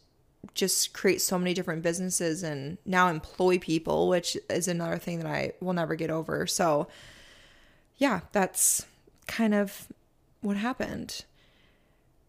[0.55, 5.27] just create so many different businesses and now employ people, which is another thing that
[5.31, 6.45] I will never get over.
[6.45, 6.89] So,
[7.95, 8.85] yeah, that's
[9.27, 9.87] kind of
[10.41, 11.23] what happened.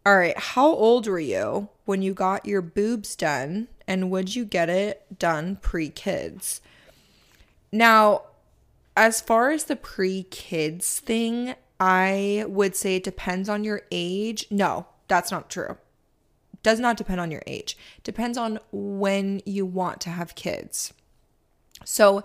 [0.07, 4.45] All right, how old were you when you got your boobs done and would you
[4.45, 6.61] get it done pre kids?
[7.73, 8.23] Now,
[8.97, 14.47] as far as the pre kids thing, I would say it depends on your age.
[14.51, 15.77] No, that's not true.
[16.63, 17.77] Does not depend on your age.
[18.05, 20.95] Depends on when you want to have kids.
[21.85, 22.25] So,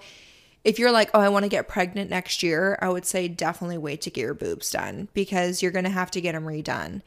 [0.64, 3.78] if you're like, oh, I want to get pregnant next year, I would say definitely
[3.78, 7.02] wait to get your boobs done because you're going to have to get them redone.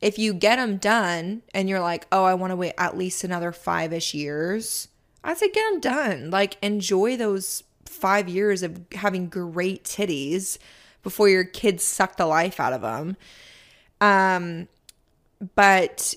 [0.00, 3.24] If you get them done and you're like, oh, I want to wait at least
[3.24, 4.88] another five ish years,
[5.24, 6.30] I'd say get them done.
[6.30, 10.58] Like, enjoy those five years of having great titties
[11.02, 13.16] before your kids suck the life out of them.
[14.00, 14.68] Um,
[15.54, 16.14] but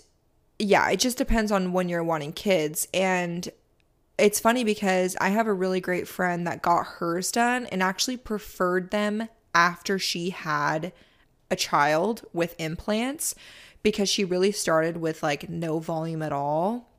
[0.60, 2.88] yeah, it just depends on when you're wanting kids.
[2.94, 3.50] And
[4.18, 8.18] it's funny because I have a really great friend that got hers done and actually
[8.18, 10.94] preferred them after she had
[11.52, 13.36] a child with implants
[13.84, 16.90] because she really started with like no volume at all.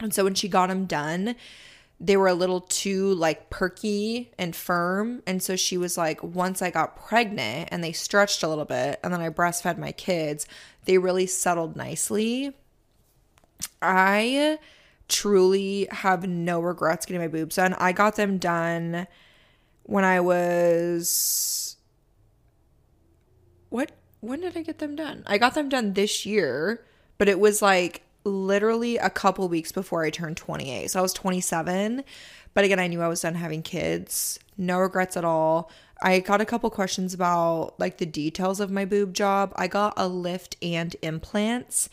[0.00, 1.34] And so when she got them done,
[2.00, 5.22] they were a little too like perky and firm.
[5.26, 8.98] And so she was like, once I got pregnant and they stretched a little bit,
[9.04, 10.46] and then I breastfed my kids,
[10.86, 12.56] they really settled nicely.
[13.82, 14.58] I
[15.08, 17.74] truly have no regrets getting my boobs done.
[17.74, 19.06] I got them done
[19.82, 21.76] when I was
[23.68, 25.24] what when did I get them done?
[25.26, 26.84] I got them done this year,
[27.18, 30.90] but it was like literally a couple weeks before I turned 28.
[30.90, 32.04] So I was 27,
[32.54, 34.38] but again, I knew I was done having kids.
[34.56, 35.70] No regrets at all.
[36.02, 39.52] I got a couple questions about like the details of my boob job.
[39.56, 41.88] I got a lift and implants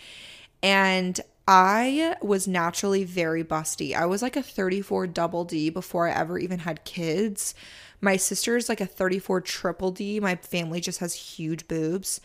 [0.63, 3.95] and I was naturally very busty.
[3.95, 7.55] I was like a 34 double D before I ever even had kids.
[8.01, 10.19] My sister's like a 34 triple D.
[10.19, 12.19] My family just has huge boobs.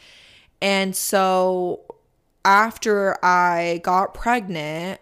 [0.60, 1.80] And so
[2.44, 5.00] after I got pregnant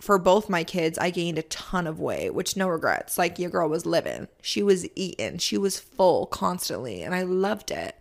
[0.00, 3.16] for both my kids, I gained a ton of weight, which no regrets.
[3.16, 4.28] Like your girl was living.
[4.42, 5.38] She was eating.
[5.38, 7.02] She was full constantly.
[7.02, 7.96] And I loved it.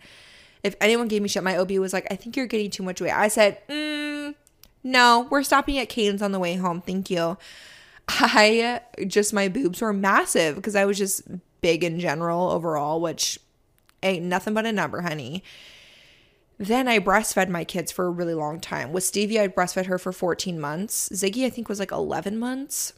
[0.63, 2.99] If anyone gave me shit, my OB was like, I think you're getting too much
[2.99, 3.12] weight.
[3.12, 4.36] I said, mm,
[4.84, 6.82] no, we're stopping at Cane's on the way home.
[6.82, 7.38] Thank you.
[8.10, 11.23] I just, my boobs were massive because I was just
[11.62, 13.39] big in general overall, which
[14.01, 15.43] ain't nothing but a number, honey.
[16.58, 18.94] Then I breastfed my kids for a really long time.
[18.94, 21.10] With Stevie, I breastfed her for 14 months.
[21.10, 22.94] Ziggy, I think, was like 11 months.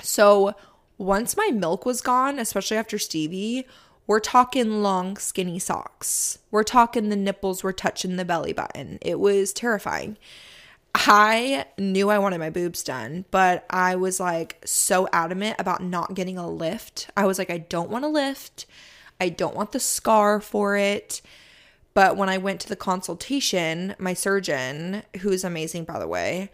[0.00, 0.54] So
[0.98, 3.66] once my milk was gone, especially after Stevie,
[4.06, 6.38] we're talking long, skinny socks.
[6.50, 8.98] We're talking the nipples were touching the belly button.
[9.00, 10.16] It was terrifying.
[10.94, 16.14] I knew I wanted my boobs done, but I was like so adamant about not
[16.14, 17.08] getting a lift.
[17.16, 18.66] I was like, I don't want a lift.
[19.20, 21.22] I don't want the scar for it.
[21.94, 26.50] But when I went to the consultation, my surgeon, who's amazing by the way,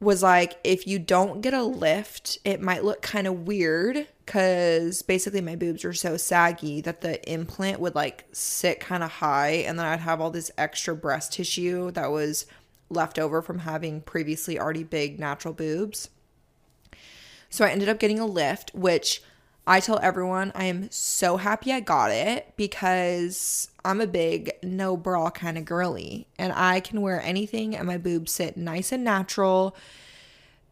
[0.00, 5.02] was like, if you don't get a lift, it might look kind of weird because
[5.02, 9.50] basically my boobs were so saggy that the implant would like sit kind of high
[9.50, 12.46] and then I'd have all this extra breast tissue that was
[12.90, 16.10] left over from having previously already big natural boobs.
[17.48, 19.22] So I ended up getting a lift, which
[19.66, 24.96] I tell everyone I am so happy I got it because I'm a big no
[24.96, 29.04] bra kind of girly and I can wear anything and my boobs sit nice and
[29.04, 29.76] natural.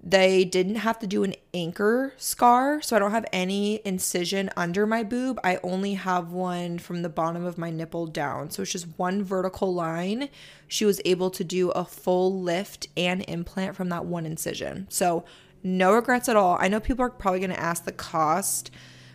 [0.05, 4.85] They didn't have to do an anchor scar, so I don't have any incision under
[4.85, 5.39] my boob.
[5.45, 8.51] I only have one from the bottom of my nipple down.
[8.51, 10.29] So it's just one vertical line.
[10.67, 14.89] She was able to do a full lift and implant from that one incision.
[14.91, 15.25] So
[15.63, 16.57] no regrets at all.
[16.61, 18.73] I know people are probably going to ask the cost.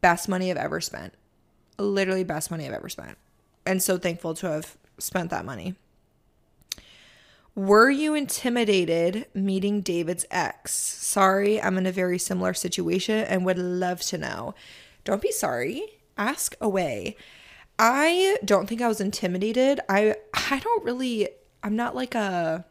[0.02, 1.14] Best money I've ever spent.
[1.78, 3.16] Literally best money I've ever spent.
[3.64, 5.76] And so thankful to have spent that money.
[7.54, 10.72] Were you intimidated meeting David's ex?
[10.72, 14.54] Sorry, I'm in a very similar situation and would love to know.
[15.04, 15.82] Don't be sorry.
[16.16, 17.16] Ask away.
[17.78, 19.80] I don't think I was intimidated.
[19.88, 21.28] I I don't really
[21.62, 22.64] I'm not like a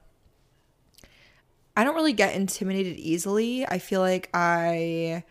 [1.75, 3.65] I don't really get intimidated easily.
[3.65, 5.23] I feel like I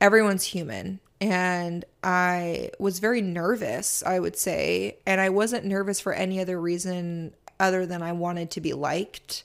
[0.00, 6.12] everyone's human and I was very nervous, I would say, and I wasn't nervous for
[6.12, 9.44] any other reason other than I wanted to be liked.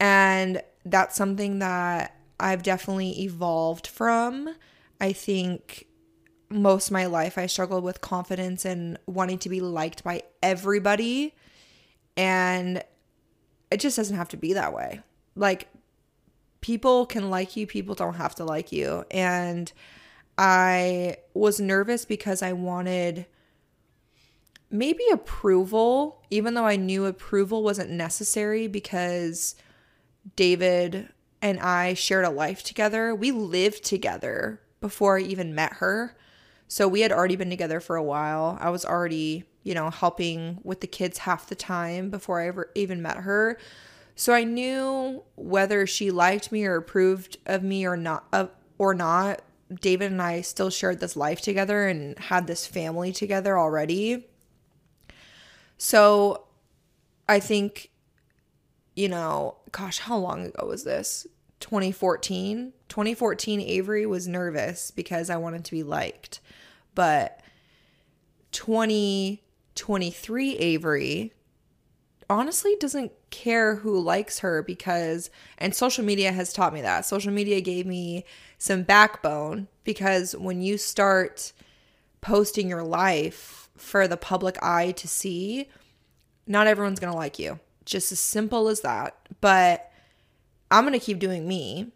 [0.00, 4.54] And that's something that I've definitely evolved from.
[5.00, 5.86] I think
[6.50, 11.34] most of my life I struggled with confidence and wanting to be liked by everybody.
[12.16, 12.82] And
[13.70, 15.02] it just doesn't have to be that way.
[15.36, 15.68] Like,
[16.60, 19.04] people can like you, people don't have to like you.
[19.10, 19.72] And
[20.36, 23.26] I was nervous because I wanted
[24.70, 29.54] maybe approval, even though I knew approval wasn't necessary because
[30.36, 31.08] David
[31.40, 33.14] and I shared a life together.
[33.14, 36.16] We lived together before I even met her.
[36.66, 38.58] So we had already been together for a while.
[38.60, 42.70] I was already, you know, helping with the kids half the time before I ever
[42.74, 43.58] even met her.
[44.14, 48.92] So I knew whether she liked me or approved of me or not uh, or
[48.94, 49.42] not.
[49.80, 54.26] David and I still shared this life together and had this family together already.
[55.76, 56.44] So
[57.28, 57.90] I think
[58.98, 61.24] you know, gosh, how long ago was this?
[61.60, 62.72] 2014.
[62.88, 66.40] 2014 Avery was nervous because I wanted to be liked.
[66.94, 67.40] But
[68.52, 71.34] 2023 Avery
[72.30, 77.06] honestly doesn't care who likes her because and social media has taught me that.
[77.06, 78.24] Social media gave me
[78.58, 81.52] some backbone because when you start
[82.20, 85.68] posting your life for the public eye to see,
[86.46, 87.60] not everyone's going to like you.
[87.84, 89.16] Just as simple as that.
[89.40, 89.87] But
[90.70, 91.92] I'm going to keep doing me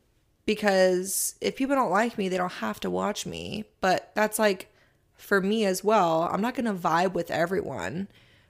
[0.47, 3.65] because if people don't like me, they don't have to watch me.
[3.81, 4.73] But that's like
[5.15, 6.29] for me as well.
[6.31, 8.09] I'm not going to vibe with everyone,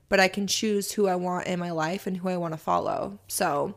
[0.09, 2.59] but I can choose who I want in my life and who I want to
[2.59, 3.19] follow.
[3.29, 3.75] So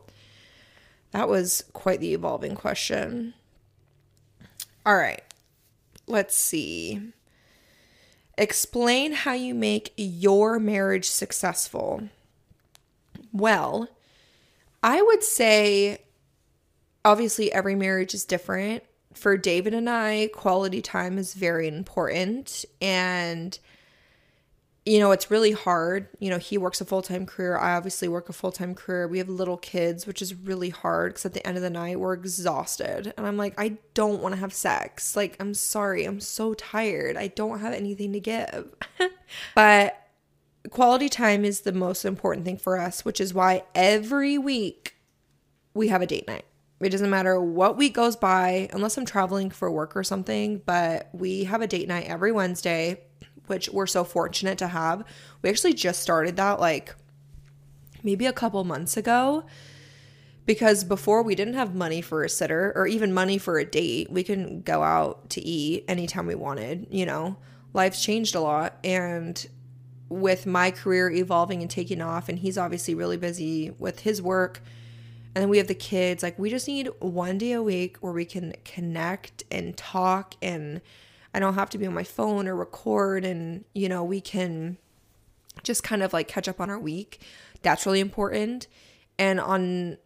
[1.10, 3.34] that was quite the evolving question.
[4.84, 5.22] All right.
[6.06, 7.12] Let's see.
[8.38, 12.08] Explain how you make your marriage successful.
[13.32, 13.88] Well,
[14.82, 15.98] I would say
[17.06, 18.82] obviously every marriage is different.
[19.14, 22.64] For David and I, quality time is very important.
[22.82, 23.56] And,
[24.84, 26.08] you know, it's really hard.
[26.18, 27.56] You know, he works a full time career.
[27.56, 29.06] I obviously work a full time career.
[29.06, 32.00] We have little kids, which is really hard because at the end of the night,
[32.00, 33.14] we're exhausted.
[33.16, 35.14] And I'm like, I don't want to have sex.
[35.14, 36.04] Like, I'm sorry.
[36.04, 37.16] I'm so tired.
[37.16, 38.74] I don't have anything to give.
[39.54, 40.08] but
[40.70, 44.96] quality time is the most important thing for us, which is why every week
[45.72, 46.44] we have a date night.
[46.80, 51.08] It doesn't matter what week goes by, unless I'm traveling for work or something, but
[51.12, 53.00] we have a date night every Wednesday,
[53.46, 55.04] which we're so fortunate to have.
[55.40, 56.94] We actually just started that like
[58.02, 59.44] maybe a couple months ago
[60.46, 64.10] because before we didn't have money for a sitter or even money for a date.
[64.10, 67.36] We can go out to eat anytime we wanted, you know.
[67.72, 69.46] Life's changed a lot and
[70.08, 74.62] with my career evolving and taking off and he's obviously really busy with his work
[75.36, 78.14] and then we have the kids like we just need one day a week where
[78.14, 80.80] we can connect and talk and
[81.34, 84.78] i don't have to be on my phone or record and you know we can
[85.62, 87.20] just kind of like catch up on our week
[87.60, 88.66] that's really important
[89.18, 89.98] and on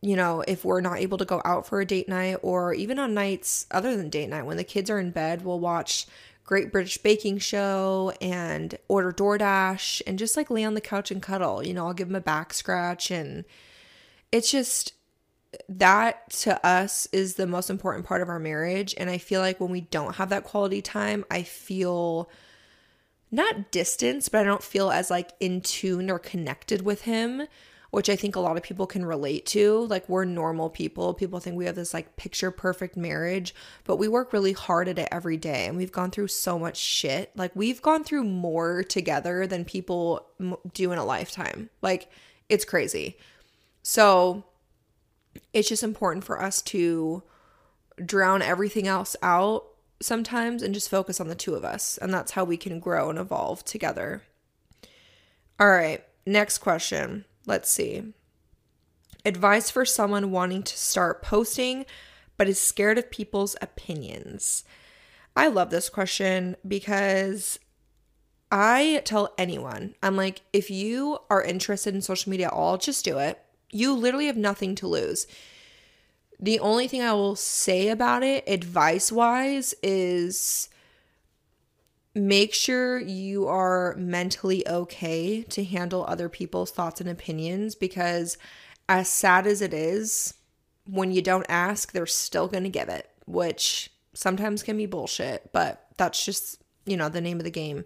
[0.00, 3.00] you know if we're not able to go out for a date night or even
[3.00, 6.06] on nights other than date night when the kids are in bed we'll watch
[6.44, 11.20] Great British Baking Show and order DoorDash and just like lay on the couch and
[11.20, 11.66] cuddle.
[11.66, 13.44] You know, I'll give them a back scratch and
[14.32, 14.92] it's just
[15.68, 18.94] that to us is the most important part of our marriage.
[18.98, 22.28] And I feel like when we don't have that quality time, I feel
[23.30, 27.46] not distance, but I don't feel as like in tune or connected with him
[27.96, 29.86] which I think a lot of people can relate to.
[29.86, 31.14] Like, we're normal people.
[31.14, 33.54] People think we have this like picture perfect marriage,
[33.84, 36.76] but we work really hard at it every day and we've gone through so much
[36.76, 37.30] shit.
[37.36, 40.26] Like, we've gone through more together than people
[40.74, 41.70] do in a lifetime.
[41.80, 42.10] Like,
[42.50, 43.16] it's crazy.
[43.88, 44.42] So,
[45.52, 47.22] it's just important for us to
[48.04, 49.64] drown everything else out
[50.02, 51.96] sometimes and just focus on the two of us.
[51.96, 54.24] And that's how we can grow and evolve together.
[55.60, 57.26] All right, next question.
[57.46, 58.12] Let's see.
[59.24, 61.86] Advice for someone wanting to start posting
[62.36, 64.64] but is scared of people's opinions.
[65.36, 67.60] I love this question because
[68.50, 73.04] I tell anyone, I'm like, if you are interested in social media at all, just
[73.04, 73.40] do it.
[73.76, 75.26] You literally have nothing to lose.
[76.40, 80.68] The only thing I will say about it, advice wise, is
[82.14, 88.38] make sure you are mentally okay to handle other people's thoughts and opinions because
[88.88, 90.34] as sad as it is,
[90.86, 95.50] when you don't ask, they're still going to give it, which sometimes can be bullshit,
[95.52, 97.84] but that's just, you know, the name of the game.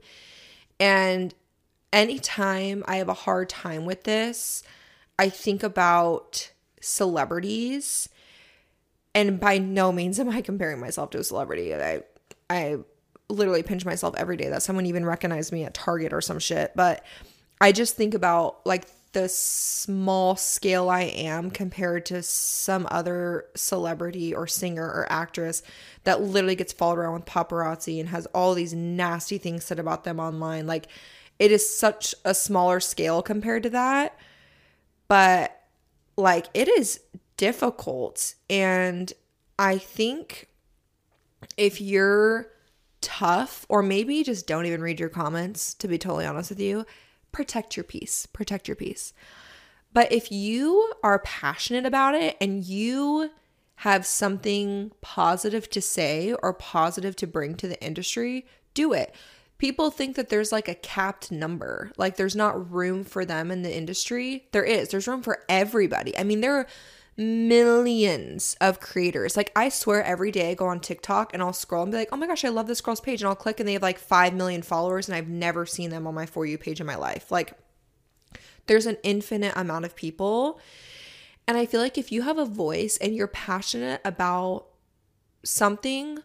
[0.79, 1.35] And
[1.93, 4.63] anytime I have a hard time with this,
[5.21, 6.51] I think about
[6.81, 8.09] celebrities.
[9.15, 11.75] And by no means am I comparing myself to a celebrity.
[11.75, 12.05] I
[12.49, 12.79] I
[13.29, 16.73] literally pinch myself every day that someone even recognized me at Target or some shit.
[16.75, 17.05] But
[17.61, 24.35] I just think about like the small scale I am compared to some other celebrity
[24.35, 25.63] or singer or actress
[26.05, 30.05] that literally gets followed around with paparazzi and has all these nasty things said about
[30.05, 30.67] them online.
[30.67, 30.87] Like
[31.39, 34.17] it is such a smaller scale compared to that.
[35.11, 35.61] But
[36.17, 37.01] like it is
[37.37, 38.37] difficult.
[38.49, 39.13] And
[39.59, 40.47] I think
[41.57, 42.47] if you're
[43.01, 46.87] tough, or maybe just don't even read your comments, to be totally honest with you,
[47.33, 48.27] protect your peace.
[48.27, 49.13] Protect your peace.
[49.93, 53.31] But if you are passionate about it and you
[53.77, 59.13] have something positive to say or positive to bring to the industry, do it.
[59.61, 63.61] People think that there's like a capped number, like there's not room for them in
[63.61, 64.49] the industry.
[64.53, 66.17] There is, there's room for everybody.
[66.17, 66.67] I mean, there are
[67.19, 69.37] millions of creators.
[69.37, 72.09] Like I swear every day I go on TikTok and I'll scroll and be like,
[72.11, 73.99] "Oh my gosh, I love this girl's page." And I'll click and they have like
[73.99, 76.97] 5 million followers and I've never seen them on my for you page in my
[76.97, 77.31] life.
[77.31, 77.53] Like
[78.67, 80.59] there's an infinite amount of people.
[81.47, 84.69] And I feel like if you have a voice and you're passionate about
[85.45, 86.21] something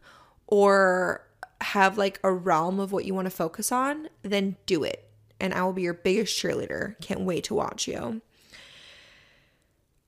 [0.47, 1.27] or
[1.65, 5.09] have like a realm of what you want to focus on, then do it.
[5.39, 6.99] And I will be your biggest cheerleader.
[7.01, 8.21] Can't wait to watch you.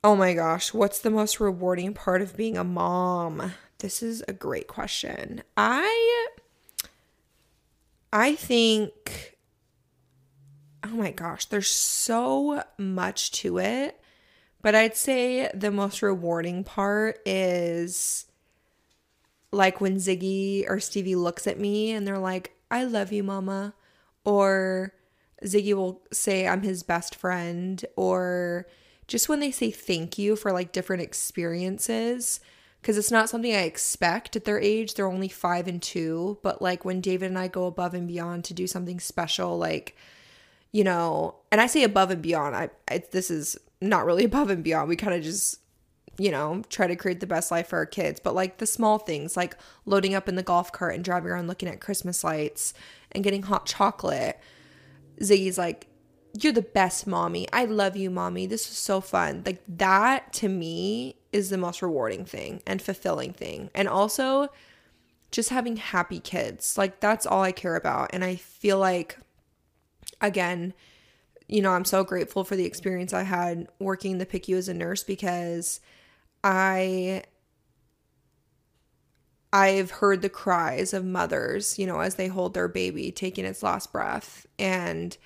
[0.04, 3.54] Oh my gosh, what's the most rewarding part of being a mom?
[3.80, 5.44] This is a great question.
[5.58, 6.28] I
[8.14, 9.38] I think
[10.86, 14.00] oh my gosh, there's so much to it.
[14.62, 18.27] But I'd say the most rewarding part is
[19.58, 23.74] like when Ziggy or Stevie looks at me and they're like, I love you, mama.
[24.24, 24.94] Or
[25.44, 27.84] Ziggy will say, I'm his best friend.
[27.96, 28.68] Or
[29.08, 32.40] just when they say thank you for like different experiences
[32.82, 34.94] because it's not something I expect at their age.
[34.94, 36.38] They're only five and two.
[36.42, 39.96] But like when David and I go above and beyond to do something special, like,
[40.72, 44.50] you know, and I say above and beyond, I, I this is not really above
[44.50, 44.90] and beyond.
[44.90, 45.60] We kind of just,
[46.18, 48.20] you know, try to create the best life for our kids.
[48.20, 49.56] But like the small things, like
[49.86, 52.74] loading up in the golf cart and driving around looking at Christmas lights
[53.12, 54.40] and getting hot chocolate.
[55.22, 55.88] Ziggy's like,
[56.40, 57.48] you're the best mommy.
[57.52, 58.46] I love you, mommy.
[58.46, 59.44] This was so fun.
[59.46, 63.70] Like that to me is the most rewarding thing and fulfilling thing.
[63.74, 64.50] And also
[65.32, 66.78] just having happy kids.
[66.78, 68.12] Like that's all I care about.
[68.14, 69.18] And I feel like
[70.22, 70.74] again,
[71.48, 74.74] you know, I'm so grateful for the experience I had working the PICU as a
[74.74, 75.80] nurse because
[76.44, 77.24] I
[79.54, 83.64] I've heard the cries of mothers, you know, as they hold their baby taking its
[83.64, 85.18] last breath and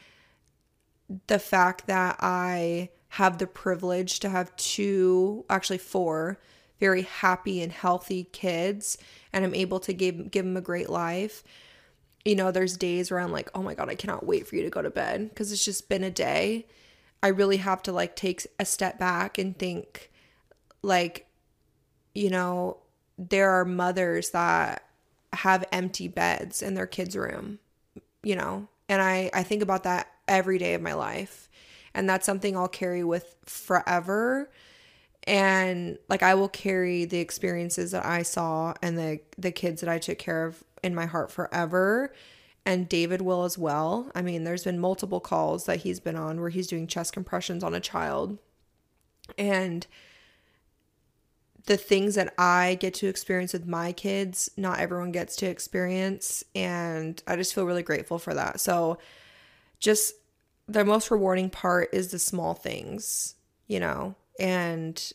[1.27, 6.39] the fact that I have the privilege to have two, actually four,
[6.79, 8.97] very happy and healthy kids,
[9.33, 11.43] and I'm able to give give them a great life.
[12.23, 14.63] You know, there's days where I'm like, oh my god, I cannot wait for you
[14.63, 16.67] to go to bed because it's just been a day.
[17.23, 20.10] I really have to like take a step back and think,
[20.83, 21.27] like,
[22.13, 22.77] you know,
[23.17, 24.83] there are mothers that
[25.33, 27.59] have empty beds in their kids' room,
[28.23, 31.49] you know, and I I think about that every day of my life.
[31.93, 34.49] And that's something I'll carry with forever.
[35.27, 39.89] And like I will carry the experiences that I saw and the the kids that
[39.89, 42.13] I took care of in my heart forever.
[42.65, 44.11] And David will as well.
[44.13, 47.63] I mean, there's been multiple calls that he's been on where he's doing chest compressions
[47.63, 48.37] on a child.
[49.37, 49.87] And
[51.65, 56.43] the things that I get to experience with my kids, not everyone gets to experience.
[56.55, 58.59] And I just feel really grateful for that.
[58.59, 58.97] So,
[59.79, 60.13] just
[60.67, 63.35] the most rewarding part is the small things,
[63.67, 65.13] you know, and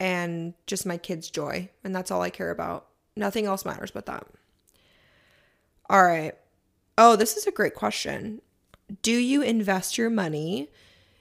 [0.00, 1.68] and just my kids' joy.
[1.84, 2.86] And that's all I care about.
[3.16, 4.26] Nothing else matters but that.
[5.90, 6.34] All right.
[6.96, 8.40] Oh, this is a great question.
[9.02, 10.70] Do you invest your money?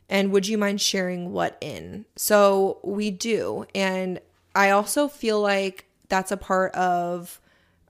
[0.10, 2.06] And would you mind sharing what in?
[2.16, 3.66] So we do.
[3.76, 4.20] And
[4.58, 7.40] I also feel like that's a part of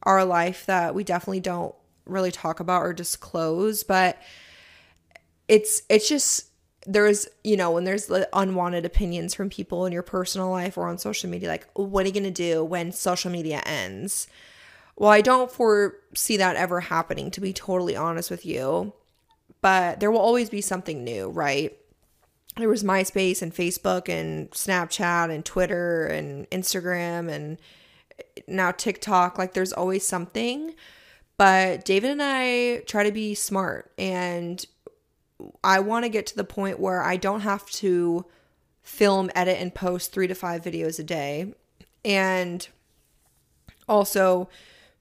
[0.04, 1.74] our life that we definitely don't
[2.06, 3.84] really talk about or disclose.
[3.84, 4.22] But
[5.48, 6.50] it's it's just
[6.86, 10.98] there's you know when there's unwanted opinions from people in your personal life or on
[10.98, 14.28] social media like what are you going to do when social media ends
[14.96, 18.94] well i don't foresee that ever happening to be totally honest with you
[19.62, 21.78] but there will always be something new right
[22.58, 27.58] there was MySpace and Facebook and Snapchat and Twitter and Instagram and
[28.20, 29.38] eh, now TikTok.
[29.38, 30.76] Like there's always something.
[31.38, 34.66] But David and I try to be smart and
[35.64, 38.26] I want to get to the point where I don't have to
[38.82, 41.54] film, edit, and post three to five videos a day.
[42.04, 42.68] And
[43.88, 44.50] also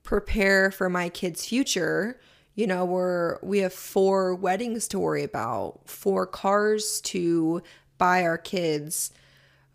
[0.02, 2.20] prepare for my kids' future.
[2.56, 7.62] You know, we're we have four weddings to worry about, four cars to
[7.98, 9.12] buy our kids,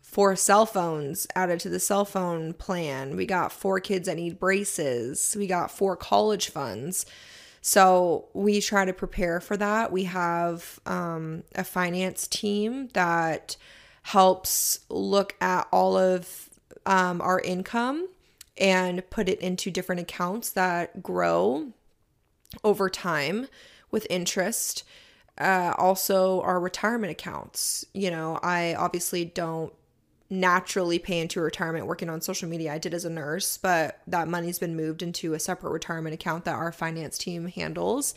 [0.00, 3.16] four cell phones added to the cell phone plan.
[3.16, 5.36] We got four kids that need braces.
[5.38, 7.06] We got four college funds.
[7.60, 9.92] So we try to prepare for that.
[9.92, 13.56] We have um, a finance team that
[14.02, 16.50] helps look at all of
[16.84, 18.08] um, our income
[18.56, 21.72] and put it into different accounts that grow
[22.64, 23.48] over time
[23.90, 24.84] with interest.
[25.38, 27.84] Uh, also, our retirement accounts.
[27.94, 29.72] You know, I obviously don't
[30.28, 32.72] naturally pay into retirement working on social media.
[32.72, 36.46] I did as a nurse, but that money's been moved into a separate retirement account
[36.46, 38.14] that our finance team handles.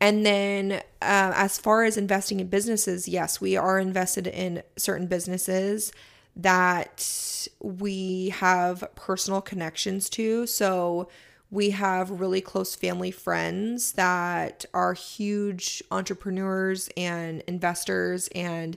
[0.00, 5.06] And then, uh, as far as investing in businesses, yes, we are invested in certain
[5.06, 5.92] businesses
[6.36, 10.46] that we have personal connections to.
[10.46, 11.08] So,
[11.50, 18.76] we have really close family friends that are huge entrepreneurs and investors and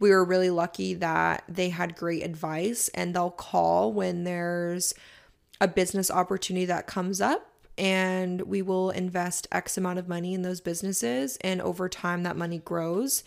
[0.00, 4.94] we were really lucky that they had great advice and they'll call when there's
[5.60, 10.42] a business opportunity that comes up and we will invest x amount of money in
[10.42, 13.22] those businesses and over time that money grows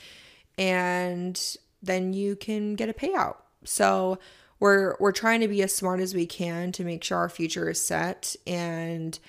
[0.58, 3.38] and then you can get a payout.
[3.64, 4.20] So
[4.62, 7.70] we're we're trying to be as smart as we can to make sure our future
[7.70, 9.20] is set and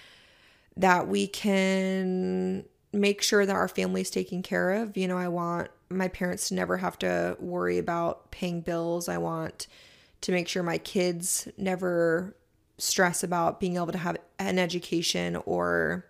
[0.77, 5.27] that we can make sure that our family is taken care of you know i
[5.27, 9.09] want my parents to never have to worry about paying bills.
[9.09, 9.67] I want
[10.23, 12.37] to make sure my kids never
[12.79, 16.07] stress about being able to have an education or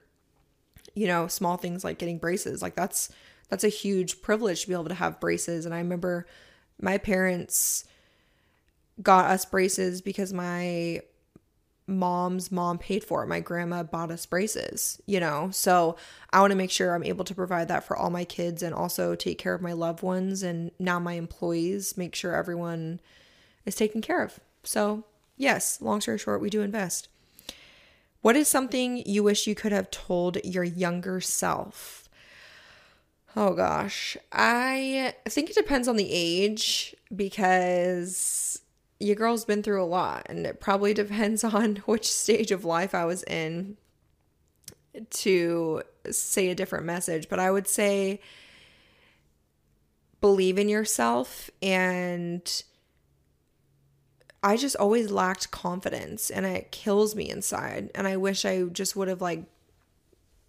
[0.95, 2.61] you know, small things like getting braces.
[2.61, 3.11] Like that's
[3.49, 6.27] that's a huge privilege to be able to have braces and I remember
[6.81, 7.85] my parents
[9.03, 11.01] got us braces because my
[11.87, 13.27] mom's mom paid for it.
[13.27, 15.51] My grandma bought us braces, you know?
[15.53, 15.97] So
[16.33, 18.75] I want to make sure I'm able to provide that for all my kids and
[18.75, 23.01] also take care of my loved ones and now my employees, make sure everyone
[23.67, 24.39] is taken care of.
[24.63, 25.05] So,
[25.37, 27.09] yes, long story short, we do invest.
[28.21, 32.09] What is something you wish you could have told your younger self?
[33.35, 38.62] Oh gosh, I think it depends on the age because
[39.03, 42.95] your girl's been through a lot, and it probably depends on which stage of life
[42.95, 43.77] I was in
[45.11, 47.29] to say a different message.
[47.29, 48.21] But I would say
[50.21, 52.63] believe in yourself and
[54.43, 57.91] I just always lacked confidence and it kills me inside.
[57.95, 59.45] And I wish I just would have like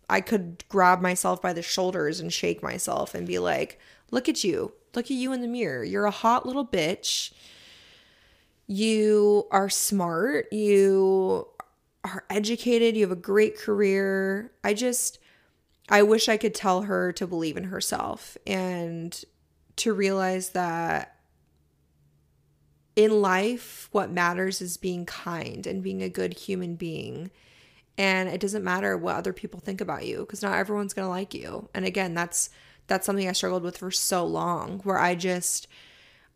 [0.09, 3.79] I could grab myself by the shoulders and shake myself and be like
[4.11, 4.73] look at you.
[4.93, 5.83] Look at you in the mirror.
[5.83, 7.31] You're a hot little bitch
[8.67, 11.47] you are smart, you
[12.03, 14.51] are educated, you have a great career.
[14.63, 15.19] I just,
[15.89, 19.23] I wish I could tell her to believe in herself and
[19.77, 21.17] to realize that
[22.95, 27.31] in life, what matters is being kind and being a good human being.
[27.97, 31.09] And it doesn't matter what other people think about you because not everyone's going to
[31.09, 31.69] like you.
[31.73, 32.49] And again, that's
[32.87, 35.67] that's something I struggled with for so long where I just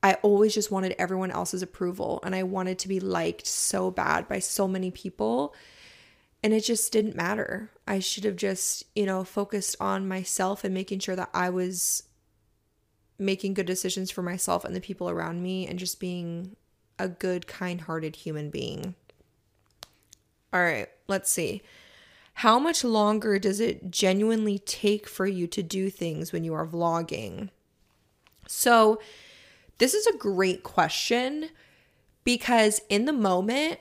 [0.07, 4.29] I always just wanted everyone else's approval and I wanted to be liked so bad
[4.29, 5.53] by so many people.
[6.41, 7.71] And it just didn't matter.
[7.85, 12.03] I should have just, you know, focused on myself and making sure that I was
[13.19, 16.55] making good decisions for myself and the people around me and just being
[16.97, 18.95] a good, kind hearted human being.
[20.53, 21.63] All right, let's see.
[22.35, 26.65] How much longer does it genuinely take for you to do things when you are
[26.65, 27.49] vlogging?
[28.47, 29.01] So,
[29.77, 31.49] this is a great question
[32.23, 33.79] because in the moment,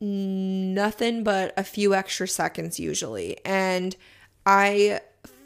[0.00, 3.38] nothing but a few extra seconds usually.
[3.44, 3.96] And
[4.46, 5.00] I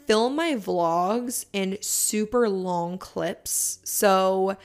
[0.05, 3.79] film my vlogs in super long clips.
[3.83, 4.57] So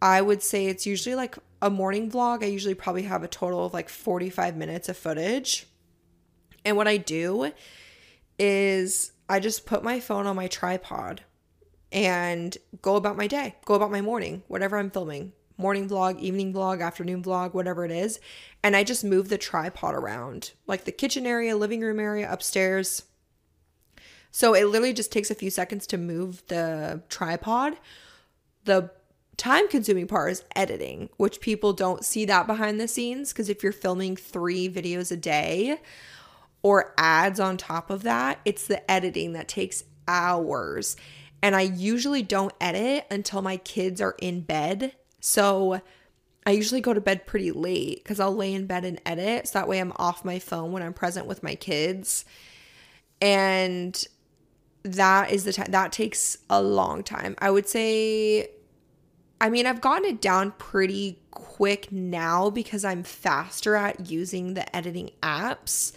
[0.00, 2.42] I would say it's usually like a morning vlog.
[2.42, 5.66] I usually probably have a total of like 45 minutes of footage.
[6.64, 7.52] And what I do
[8.38, 11.22] is I just put my phone on my tripod
[11.94, 16.52] and go about my day, go about my morning, whatever I'm filming morning vlog, evening
[16.52, 18.18] vlog, afternoon vlog, whatever it is.
[18.64, 23.04] And I just move the tripod around, like the kitchen area, living room area, upstairs.
[24.32, 27.76] So it literally just takes a few seconds to move the tripod.
[28.64, 28.90] The
[29.36, 33.62] time consuming part is editing, which people don't see that behind the scenes because if
[33.62, 35.80] you're filming 3 videos a day
[36.62, 40.96] or ads on top of that, it's the editing that takes hours.
[41.44, 44.94] And I usually don't edit until my kids are in bed.
[45.20, 45.82] So
[46.46, 49.48] I usually go to bed pretty late because I'll lay in bed and edit.
[49.48, 52.24] So that way I'm off my phone when I'm present with my kids.
[53.20, 54.02] And
[54.84, 57.34] that is the time that takes a long time.
[57.40, 58.48] I would say,
[59.38, 64.74] I mean, I've gotten it down pretty quick now because I'm faster at using the
[64.74, 65.92] editing apps.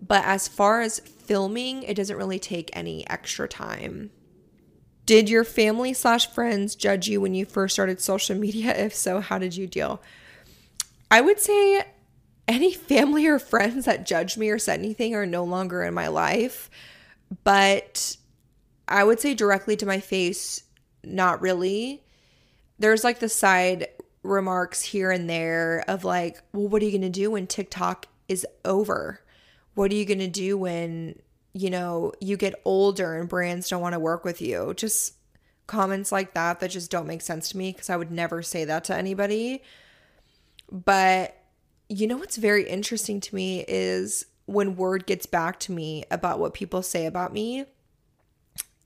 [0.00, 4.12] But as far as filming, it doesn't really take any extra time.
[5.08, 8.74] Did your family slash friends judge you when you first started social media?
[8.76, 10.02] If so, how did you deal?
[11.10, 11.82] I would say
[12.46, 16.08] any family or friends that judged me or said anything are no longer in my
[16.08, 16.68] life.
[17.42, 18.18] But
[18.86, 20.64] I would say directly to my face,
[21.02, 22.02] not really.
[22.78, 23.86] There's like the side
[24.22, 28.08] remarks here and there of like, well, what are you going to do when TikTok
[28.28, 29.22] is over?
[29.72, 31.18] What are you going to do when
[31.58, 34.74] you know, you get older and brands don't want to work with you.
[34.76, 35.14] Just
[35.66, 38.64] comments like that that just don't make sense to me because I would never say
[38.64, 39.62] that to anybody.
[40.70, 41.36] But
[41.88, 46.38] you know what's very interesting to me is when word gets back to me about
[46.38, 47.64] what people say about me.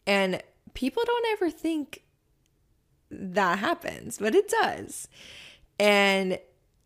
[0.07, 0.43] And
[0.73, 2.03] people don't ever think
[3.11, 5.09] that happens, but it does.
[5.79, 6.39] And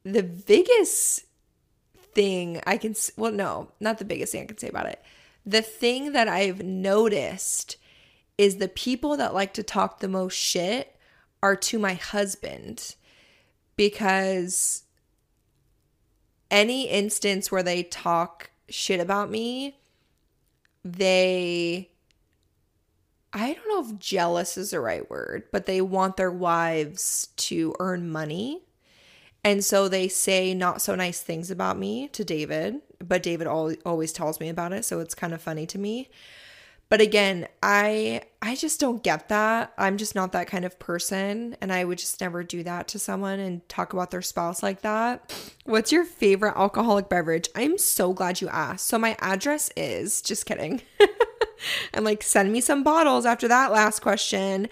[0.02, 1.26] the biggest
[2.12, 5.00] thing I can, well, no, not the biggest thing I can say about it
[5.46, 7.76] the thing that I've noticed
[8.36, 10.96] is the people that like to talk the most shit
[11.42, 12.96] are to my husband
[13.76, 14.82] because
[16.50, 19.78] any instance where they talk shit about me,
[20.84, 21.90] they
[23.32, 27.74] I don't know if jealous is the right word, but they want their wives to
[27.78, 28.62] earn money.
[29.44, 34.12] And so they say not so nice things about me to David but David always
[34.12, 36.08] tells me about it, so it's kind of funny to me.
[36.88, 39.72] But again, I I just don't get that.
[39.76, 42.98] I'm just not that kind of person and I would just never do that to
[43.00, 45.34] someone and talk about their spouse like that.
[45.64, 47.48] What's your favorite alcoholic beverage?
[47.56, 48.86] I'm so glad you asked.
[48.86, 50.80] So my address is just kidding.
[51.92, 54.68] and like send me some bottles after that last question.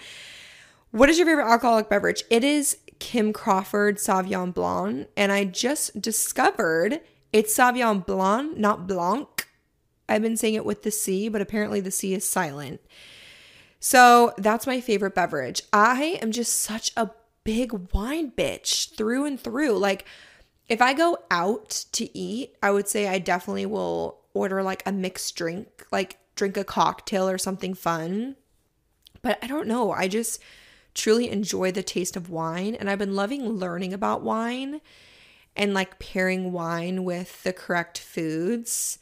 [0.93, 2.23] What is your favorite alcoholic beverage?
[2.31, 7.01] It is Kim Crawford Sauvignon Blanc and I just discovered
[7.35, 9.49] it's Sauvignon Blanc, not Blanc.
[10.09, 12.81] I've been saying it with the C, but apparently the C is silent.
[13.81, 15.61] So that's my favorite beverage.
[15.73, 17.11] I am just such a
[17.43, 19.77] big wine bitch through and through.
[19.79, 20.05] Like,
[20.69, 24.93] if I go out to eat, I would say I definitely will order like a
[24.93, 28.37] mixed drink, like drink a cocktail or something fun.
[29.23, 29.91] But I don't know.
[29.91, 30.41] I just
[30.95, 32.77] truly enjoy the taste of wine.
[32.77, 34.81] And I've been loving learning about wine
[35.57, 38.99] and like pairing wine with the correct foods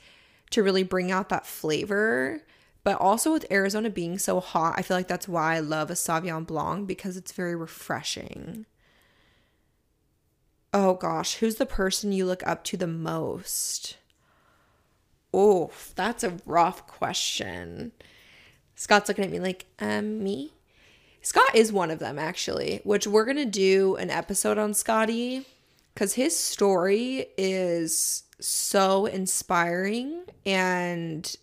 [0.51, 2.43] to really bring out that flavor.
[2.85, 5.95] But also with Arizona being so hot, I feel like that's why I love a
[5.95, 8.67] Sauvignon Blanc because it's very refreshing.
[10.75, 13.99] Oh gosh, who's the person you look up to the most?
[15.33, 17.93] Oh, that's a rough question.
[18.75, 20.53] Scott's looking at me like, um, me?
[21.21, 25.47] Scott is one of them, actually, which we're going to do an episode on Scotty
[25.95, 31.37] because his story is so inspiring and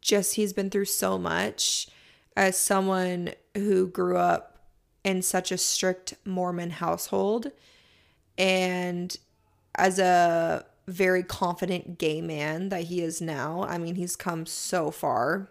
[0.00, 1.88] just he's been through so much
[2.36, 4.58] as someone who grew up
[5.04, 7.50] in such a strict Mormon household
[8.36, 9.16] and
[9.74, 13.64] as a very confident gay man that he is now.
[13.68, 15.50] I mean, he's come so far.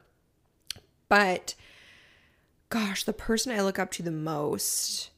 [1.09, 1.55] But
[2.69, 5.11] gosh, the person I look up to the most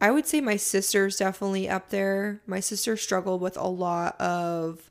[0.00, 2.40] I would say my sister's definitely up there.
[2.46, 4.90] My sister struggled with a lot of,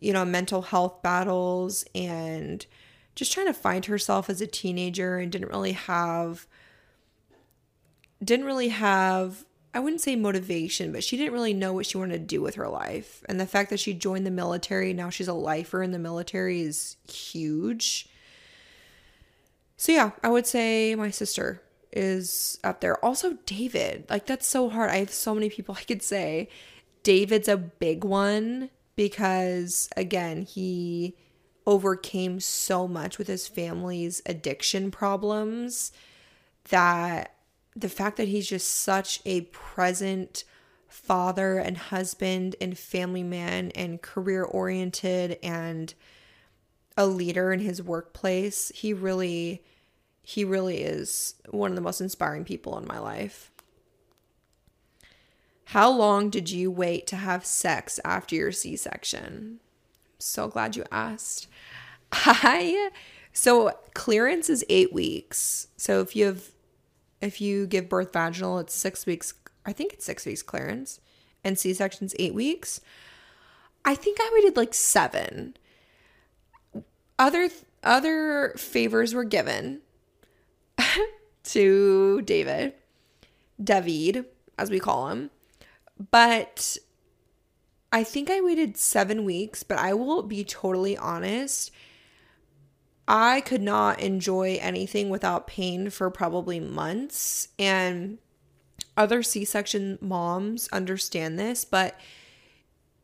[0.00, 2.64] you know, mental health battles and
[3.14, 6.46] just trying to find herself as a teenager and didn't really have
[8.22, 12.16] didn't really have I wouldn't say motivation, but she didn't really know what she wanted
[12.16, 13.22] to do with her life.
[13.28, 16.62] And the fact that she joined the military, now she's a lifer in the military
[16.62, 18.08] is huge.
[19.76, 21.60] So yeah, I would say my sister
[21.96, 23.02] is up there.
[23.04, 24.04] Also, David.
[24.08, 24.90] Like, that's so hard.
[24.90, 26.48] I have so many people I could say.
[27.02, 31.16] David's a big one because, again, he
[31.66, 35.92] overcame so much with his family's addiction problems
[36.68, 37.34] that
[37.74, 40.44] the fact that he's just such a present
[40.88, 45.94] father and husband and family man and career oriented and
[46.96, 48.72] a leader in his workplace.
[48.74, 49.62] He really
[50.28, 53.52] he really is one of the most inspiring people in my life.
[55.66, 59.60] How long did you wait to have sex after your C-section?
[60.18, 61.46] So glad you asked.
[62.10, 62.90] I
[63.32, 65.68] so clearance is 8 weeks.
[65.76, 66.50] So if you have
[67.20, 69.32] if you give birth vaginal, it's 6 weeks.
[69.64, 70.98] I think it's 6 weeks clearance
[71.44, 72.80] and C-section's 8 weeks.
[73.84, 75.56] I think I waited like 7.
[77.16, 77.48] Other
[77.84, 79.82] other favors were given
[81.44, 82.74] to David,
[83.62, 84.26] David,
[84.58, 85.30] as we call him.
[86.10, 86.76] But
[87.92, 91.70] I think I waited seven weeks, but I will be totally honest.
[93.08, 97.48] I could not enjoy anything without pain for probably months.
[97.58, 98.18] And
[98.96, 101.98] other C section moms understand this, but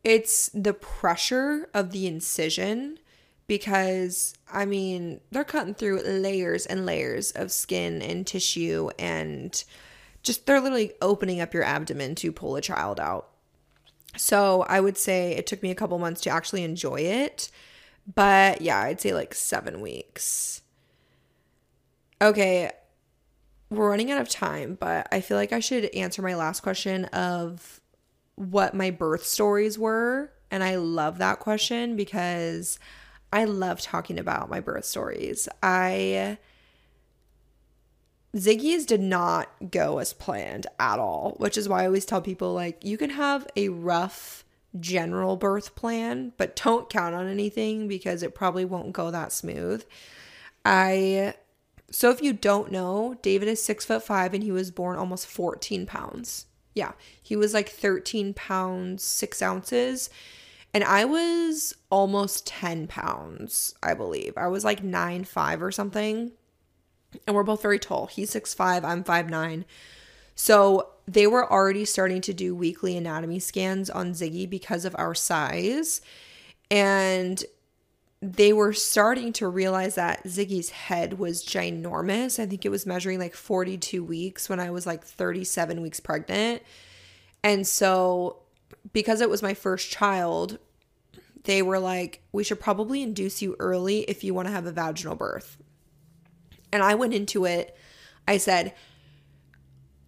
[0.02, 2.98] it's the pressure of the incision
[3.46, 9.62] because I mean, they're cutting through layers and layers of skin and tissue and
[10.22, 13.28] just they're literally opening up your abdomen to pull a child out.
[14.16, 17.50] So, I would say it took me a couple months to actually enjoy it.
[18.14, 20.62] But yeah, I'd say like 7 weeks.
[22.20, 22.70] Okay,
[23.70, 27.06] we're running out of time, but I feel like I should answer my last question
[27.06, 27.80] of
[28.36, 30.30] what my birth stories were.
[30.50, 32.78] And I love that question because
[33.32, 35.48] I love talking about my birth stories.
[35.62, 36.38] I
[38.36, 42.52] Ziggy's did not go as planned at all, which is why I always tell people
[42.52, 44.44] like you can have a rough
[44.78, 49.84] general birth plan, but don't count on anything because it probably won't go that smooth.
[50.64, 51.34] I
[51.90, 55.26] so if you don't know, David is six foot five and he was born almost
[55.26, 56.46] 14 pounds.
[56.74, 60.08] Yeah, he was like 13 pounds, six ounces
[60.74, 64.34] and I was almost 10 pounds, I believe.
[64.36, 66.32] I was like nine five or something.
[67.26, 68.06] And we're both very tall.
[68.06, 68.84] He's six five.
[68.84, 69.66] I'm five nine.
[70.34, 75.14] So they were already starting to do weekly anatomy scans on Ziggy because of our
[75.14, 76.00] size.
[76.70, 77.44] And
[78.22, 82.38] they were starting to realize that Ziggy's head was ginormous.
[82.38, 86.62] I think it was measuring like 42 weeks when I was like 37 weeks pregnant.
[87.42, 88.41] And so
[88.92, 90.58] because it was my first child,
[91.44, 94.72] they were like, we should probably induce you early if you want to have a
[94.72, 95.56] vaginal birth.
[96.72, 97.76] And I went into it,
[98.26, 98.74] I said,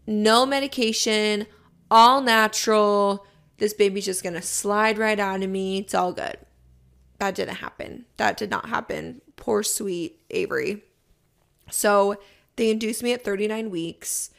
[0.07, 1.47] no medication,
[1.91, 3.27] all natural.
[3.59, 5.79] This baby's just going to slide right out of me.
[5.79, 6.37] It's all good.
[7.19, 8.07] That didn't happen.
[8.17, 9.23] That did not happen.
[9.37, 10.83] Poor sweet Avery.
[11.71, 12.17] So
[12.57, 14.31] they induced me at 39 weeks.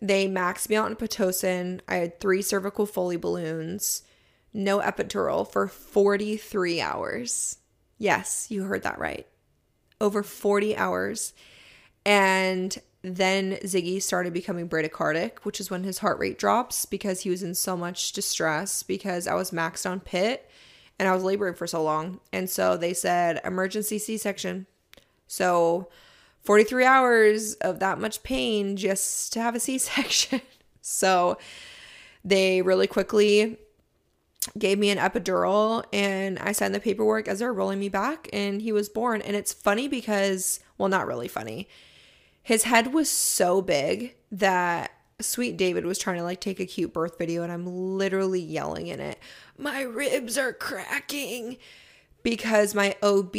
[0.00, 1.80] They maxed me out in Pitocin.
[1.86, 4.02] I had three cervical Foley balloons,
[4.52, 7.58] no epidural for 43 hours.
[7.98, 9.26] Yes, you heard that right.
[10.00, 11.34] Over 40 hours.
[12.06, 17.30] And then Ziggy started becoming bradycardic, which is when his heart rate drops because he
[17.30, 20.50] was in so much distress because I was maxed on pit
[20.98, 22.20] and I was laboring for so long.
[22.32, 24.66] And so they said emergency C section.
[25.26, 25.88] So
[26.42, 30.40] 43 hours of that much pain just to have a C section.
[30.80, 31.38] so
[32.24, 33.58] they really quickly
[34.58, 38.62] gave me an epidural and I signed the paperwork as they're rolling me back and
[38.62, 39.20] he was born.
[39.22, 41.68] And it's funny because, well, not really funny.
[42.42, 46.92] His head was so big that sweet David was trying to like take a cute
[46.92, 49.18] birth video and I'm literally yelling in it,
[49.58, 51.58] My ribs are cracking
[52.22, 53.34] because my OB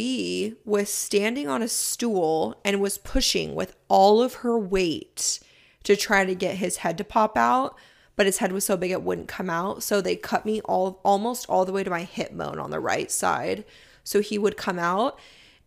[0.64, 5.40] was standing on a stool and was pushing with all of her weight
[5.84, 7.76] to try to get his head to pop out,
[8.16, 9.82] but his head was so big it wouldn't come out.
[9.82, 12.80] So they cut me all almost all the way to my hip bone on the
[12.80, 13.64] right side.
[14.04, 15.18] So he would come out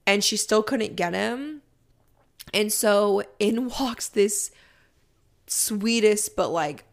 [0.05, 1.61] and she still couldn't get him.
[2.53, 4.51] And so in walks this
[5.47, 6.85] sweetest but like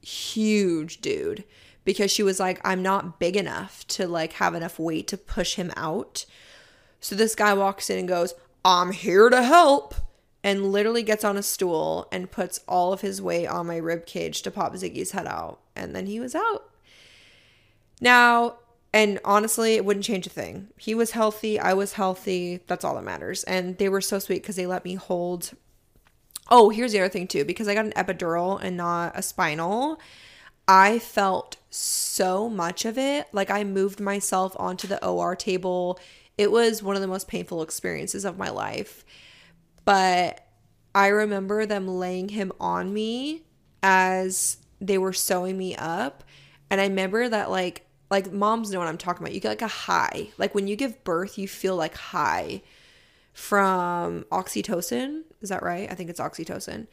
[0.00, 1.44] huge dude
[1.86, 5.54] because she was like, I'm not big enough to like have enough weight to push
[5.54, 6.26] him out.
[7.00, 8.34] So this guy walks in and goes,
[8.64, 9.94] I'm here to help.
[10.42, 14.06] And literally gets on a stool and puts all of his weight on my rib
[14.06, 15.58] cage to pop Ziggy's head out.
[15.74, 16.70] And then he was out.
[18.00, 18.58] Now,
[18.92, 20.68] and honestly, it wouldn't change a thing.
[20.78, 21.58] He was healthy.
[21.58, 22.60] I was healthy.
[22.68, 23.42] That's all that matters.
[23.44, 25.50] And they were so sweet because they let me hold.
[26.48, 29.98] Oh, here's the other thing too because I got an epidural and not a spinal.
[30.68, 33.28] I felt so much of it.
[33.32, 35.98] Like I moved myself onto the OR table.
[36.36, 39.04] It was one of the most painful experiences of my life.
[39.84, 40.46] But
[40.94, 43.42] I remember them laying him on me
[43.82, 46.24] as they were sewing me up.
[46.70, 49.34] And I remember that like like moms know what I'm talking about.
[49.34, 50.28] You get like a high.
[50.38, 52.62] Like when you give birth, you feel like high
[53.32, 55.22] from oxytocin.
[55.42, 55.90] Is that right?
[55.90, 56.86] I think it's oxytocin.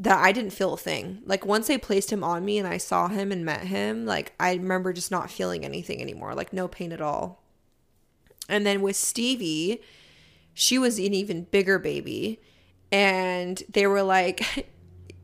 [0.00, 1.22] That I didn't feel a thing.
[1.24, 4.32] Like once they placed him on me and I saw him and met him, like
[4.38, 7.42] I remember just not feeling anything anymore, like no pain at all.
[8.48, 9.82] And then with Stevie,
[10.54, 12.40] she was an even bigger baby.
[12.90, 14.68] And they were like,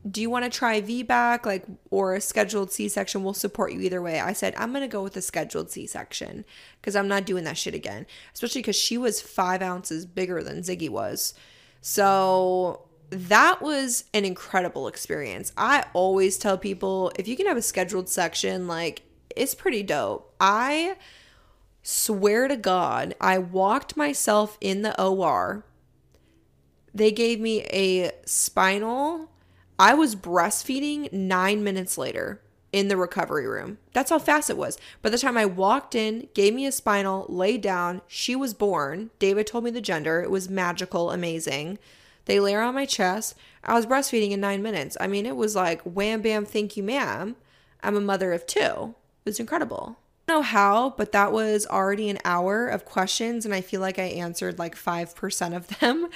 [0.09, 3.23] do you want to try VBAC like or a scheduled C-section?
[3.23, 4.19] We'll support you either way.
[4.19, 6.45] I said, I'm gonna go with a scheduled C-section
[6.79, 8.05] because I'm not doing that shit again.
[8.33, 11.33] Especially because she was five ounces bigger than Ziggy was.
[11.81, 15.51] So that was an incredible experience.
[15.57, 19.03] I always tell people if you can have a scheduled section, like
[19.35, 20.33] it's pretty dope.
[20.39, 20.95] I
[21.83, 25.65] swear to God, I walked myself in the OR.
[26.93, 29.29] They gave me a spinal
[29.77, 32.41] I was breastfeeding nine minutes later
[32.71, 33.77] in the recovery room.
[33.93, 34.77] That's how fast it was.
[35.01, 39.11] By the time I walked in, gave me a spinal, laid down, she was born.
[39.19, 40.21] David told me the gender.
[40.21, 41.77] It was magical, amazing.
[42.25, 43.35] They lay on my chest.
[43.63, 44.97] I was breastfeeding in nine minutes.
[44.99, 47.35] I mean, it was like wham bam, thank you, ma'am.
[47.81, 48.95] I'm a mother of two.
[49.25, 49.97] It was incredible.
[50.27, 53.79] I don't know how, but that was already an hour of questions, and I feel
[53.79, 56.09] like I answered like 5% of them.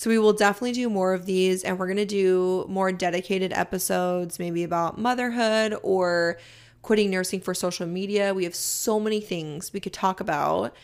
[0.00, 3.52] So we will definitely do more of these and we're going to do more dedicated
[3.52, 6.38] episodes, maybe about motherhood or
[6.80, 8.32] quitting nursing for social media.
[8.32, 10.74] We have so many things we could talk about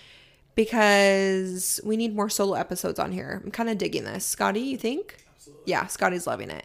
[0.56, 3.40] because we need more solo episodes on here.
[3.44, 4.26] I'm kind of digging this.
[4.26, 5.24] Scotty, you think?
[5.36, 5.62] Absolutely.
[5.70, 6.64] Yeah, Scotty's loving it.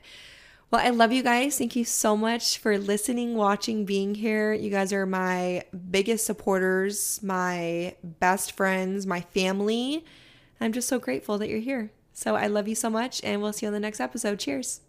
[0.72, 1.58] Well, I love you guys.
[1.58, 4.54] Thank you so much for listening, watching, being here.
[4.54, 10.06] You guys are my biggest supporters, my best friends, my family.
[10.62, 11.92] I'm just so grateful that you're here.
[12.14, 14.39] So I love you so much, and we'll see you on the next episode.
[14.39, 14.80] Cheers.